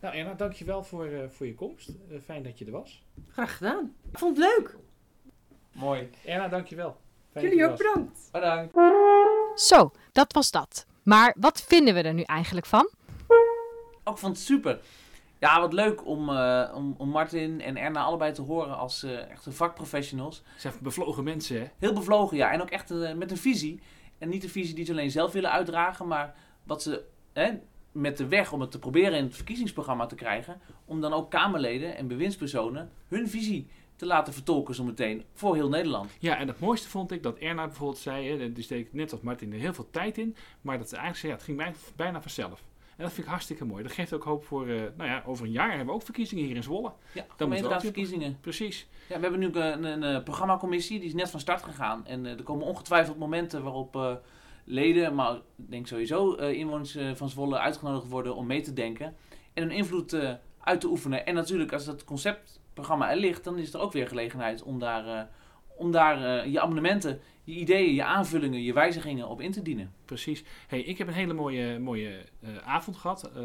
[0.00, 1.88] Nou Erna, dankjewel voor, eh, voor je komst.
[1.88, 3.02] Eh, fijn dat je er was.
[3.28, 3.94] Graag gedaan.
[4.10, 4.76] Ik vond het leuk.
[5.72, 6.10] Mooi.
[6.24, 6.96] Erna, dankjewel.
[7.32, 8.28] Fijn Jullie ook bedankt.
[8.32, 8.74] Bedankt.
[9.54, 10.86] Zo, dat was dat.
[11.02, 12.90] Maar wat vinden we er nu eigenlijk van?
[14.04, 14.80] Ook vond het super.
[15.38, 19.30] Ja, wat leuk om, eh, om, om Martin en Erna allebei te horen als eh,
[19.30, 20.42] echte vakprofessionals.
[20.52, 21.66] Het zijn bevlogen mensen, hè?
[21.78, 22.52] Heel bevlogen, ja.
[22.52, 23.80] En ook echt eh, met een visie.
[24.18, 27.50] En niet een visie die ze alleen zelf willen uitdragen, maar wat ze hè,
[27.92, 30.60] met de weg om het te proberen in het verkiezingsprogramma te krijgen.
[30.84, 33.68] Om dan ook Kamerleden en bewindspersonen hun visie
[34.00, 36.10] te laten vertolken zometeen voor heel Nederland.
[36.18, 39.20] Ja, en het mooiste vond ik dat Erna bijvoorbeeld zei, hè, die steekt net als
[39.20, 42.22] Martin er heel veel tijd in, maar dat ze eigenlijk zei, ja, het ging bijna
[42.22, 42.62] vanzelf.
[42.96, 43.82] En dat vind ik hartstikke mooi.
[43.82, 46.44] Dat geeft ook hoop voor, eh, nou ja, over een jaar hebben we ook verkiezingen
[46.44, 46.92] hier in Zwolle.
[47.12, 48.38] Ja, we ook gemeenteraadsverkiezingen.
[48.40, 48.88] Precies.
[49.08, 52.06] Ja, we hebben nu een, een, eh, programmacommissie, die is net van start gegaan.
[52.06, 54.14] En eh, er komen ongetwijfeld momenten waarop eh,
[54.64, 58.72] leden, maar ik denk sowieso eh, inwoners eh, van Zwolle uitgenodigd worden om mee te
[58.72, 59.16] denken.
[59.52, 61.26] En hun invloed eh, uit te oefenen.
[61.26, 62.04] En natuurlijk, als dat
[62.74, 65.22] conceptprogramma er ligt, dan is er ook weer gelegenheid om daar, eh,
[65.76, 69.92] om daar eh, je amendementen, je ideeën, je aanvullingen, je wijzigingen op in te dienen.
[70.04, 70.44] Precies.
[70.66, 73.30] Hey, ik heb een hele mooie, mooie eh, avond gehad.
[73.34, 73.42] eh,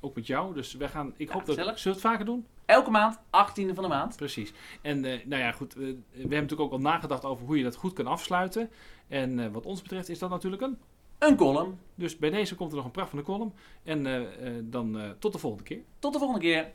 [0.00, 0.54] ook met jou.
[0.54, 1.14] Dus wij gaan.
[1.16, 1.54] Ik Ja, hoop dat.
[1.54, 2.46] Zullen we het vaker doen?
[2.66, 4.16] Elke maand, 18e van de maand.
[4.16, 4.52] Precies.
[4.82, 5.74] En nou ja, goed.
[5.74, 8.70] we hebben natuurlijk ook al nagedacht over hoe je dat goed kan afsluiten.
[9.08, 10.78] En wat ons betreft is dat natuurlijk een.
[11.18, 11.78] Een column.
[11.94, 13.52] Dus bij deze komt er nog een pracht van de column.
[13.84, 14.26] En
[14.70, 15.80] dan tot de volgende keer.
[15.98, 16.72] Tot de volgende keer.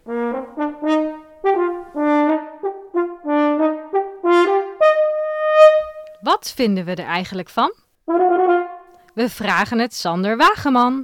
[6.31, 7.73] Wat vinden we er eigenlijk van?
[9.13, 11.03] We vragen het Sander Wageman.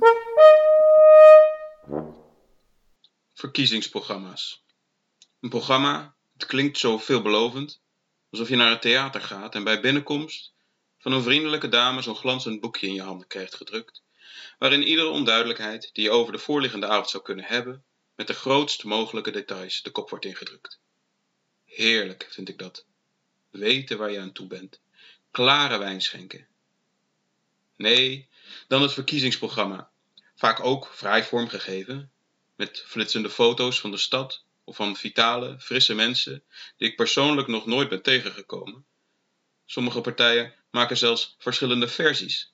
[3.33, 4.63] Verkiezingsprogramma's.
[5.39, 7.81] Een programma, het klinkt zo veelbelovend,
[8.29, 10.53] alsof je naar het theater gaat en bij binnenkomst
[10.97, 14.03] van een vriendelijke dame zo'n glanzend boekje in je handen krijgt gedrukt,
[14.59, 17.83] waarin iedere onduidelijkheid die je over de voorliggende avond zou kunnen hebben,
[18.15, 20.79] met de grootst mogelijke details de kop wordt ingedrukt.
[21.65, 22.85] Heerlijk vind ik dat.
[23.49, 24.79] Weten waar je aan toe bent.
[25.37, 26.47] Klare wijn schenken.
[27.75, 28.29] Nee,
[28.67, 29.89] dan het verkiezingsprogramma.
[30.35, 32.11] Vaak ook vrij vormgegeven,
[32.55, 36.43] met flitsende foto's van de stad of van vitale, frisse mensen
[36.77, 38.85] die ik persoonlijk nog nooit ben tegengekomen.
[39.65, 42.51] Sommige partijen maken zelfs verschillende versies.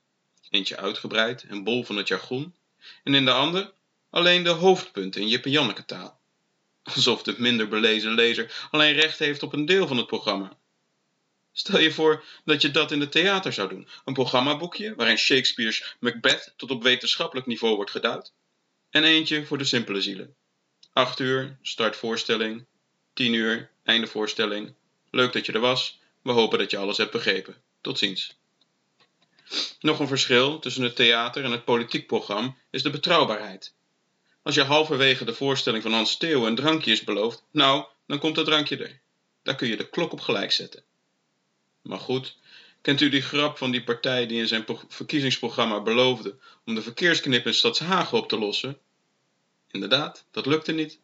[0.49, 2.55] Eentje uitgebreid en bol van het jargon,
[3.03, 3.73] en in de ander
[4.09, 6.17] alleen de hoofdpunten in Jip en.
[6.83, 10.57] Alsof de minder belezen lezer alleen recht heeft op een deel van het programma.
[11.53, 13.87] Stel je voor dat je dat in het theater zou doen.
[14.05, 18.33] Een programmaboekje waarin Shakespeare's Macbeth tot op wetenschappelijk niveau wordt geduid.
[18.89, 20.35] En eentje voor de simpele zielen.
[20.93, 22.65] 8 uur, start voorstelling.
[23.13, 24.73] 10 uur, einde voorstelling.
[25.11, 25.99] Leuk dat je er was.
[26.21, 27.55] We hopen dat je alles hebt begrepen.
[27.81, 28.35] Tot ziens.
[29.79, 33.73] Nog een verschil tussen het theater en het politiek programma is de betrouwbaarheid.
[34.41, 38.35] Als je halverwege de voorstelling van Hans Theo een drankje is beloofd, nou, dan komt
[38.35, 38.99] dat drankje er.
[39.43, 40.83] Daar kun je de klok op gelijk zetten.
[41.83, 42.37] Maar goed,
[42.81, 47.45] kent u die grap van die partij die in zijn verkiezingsprogramma beloofde om de verkeersknip
[47.45, 48.77] in Stadshagen op te lossen?
[49.71, 50.99] Inderdaad, dat lukte niet.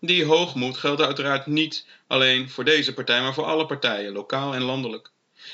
[0.00, 4.62] Die hoogmoed geldt uiteraard niet alleen voor deze partij, maar voor alle partijen, lokaal en
[4.62, 5.10] landelijk.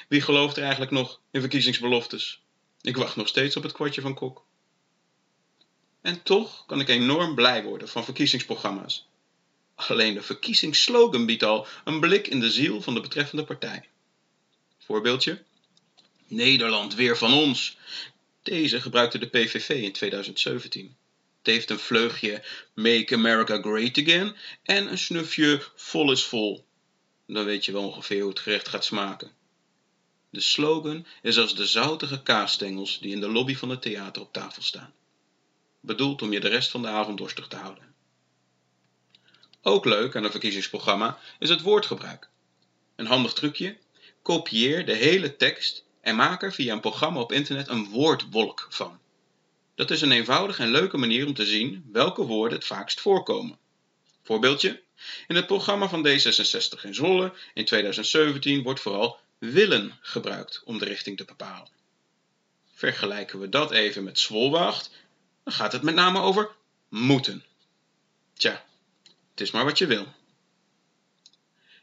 [0.08, 2.42] Wie gelooft er eigenlijk nog in verkiezingsbeloftes?
[2.80, 4.44] Ik wacht nog steeds op het kwartje van Kok.
[6.00, 9.06] En toch kan ik enorm blij worden van verkiezingsprogramma's.
[9.74, 13.88] Alleen de verkiezingsslogan biedt al een blik in de ziel van de betreffende partij.
[14.84, 15.42] Voorbeeldje.
[16.26, 17.76] Nederland weer van ons.
[18.42, 20.96] Deze gebruikte de PVV in 2017.
[21.38, 26.66] Het heeft een vleugje Make America Great Again en een snufje Vol is vol.
[27.26, 29.32] Dan weet je wel ongeveer hoe het gerecht gaat smaken.
[30.30, 34.32] De slogan is als de zoutige kaasstengels die in de lobby van het theater op
[34.32, 34.94] tafel staan.
[35.80, 37.94] Bedoeld om je de rest van de avond dorstig te houden.
[39.62, 42.28] Ook leuk aan een verkiezingsprogramma is het woordgebruik.
[42.96, 43.76] Een handig trucje
[44.24, 48.98] Kopieer de hele tekst en maak er via een programma op internet een woordwolk van.
[49.74, 53.58] Dat is een eenvoudige en leuke manier om te zien welke woorden het vaakst voorkomen.
[54.22, 54.82] Voorbeeldje.
[55.26, 60.84] In het programma van D66 in Zwolle in 2017 wordt vooral willen gebruikt om de
[60.84, 61.68] richting te bepalen.
[62.74, 64.90] Vergelijken we dat even met Zwolwacht,
[65.42, 66.50] dan gaat het met name over
[66.88, 67.44] moeten.
[68.34, 68.64] Tja,
[69.30, 70.06] het is maar wat je wil.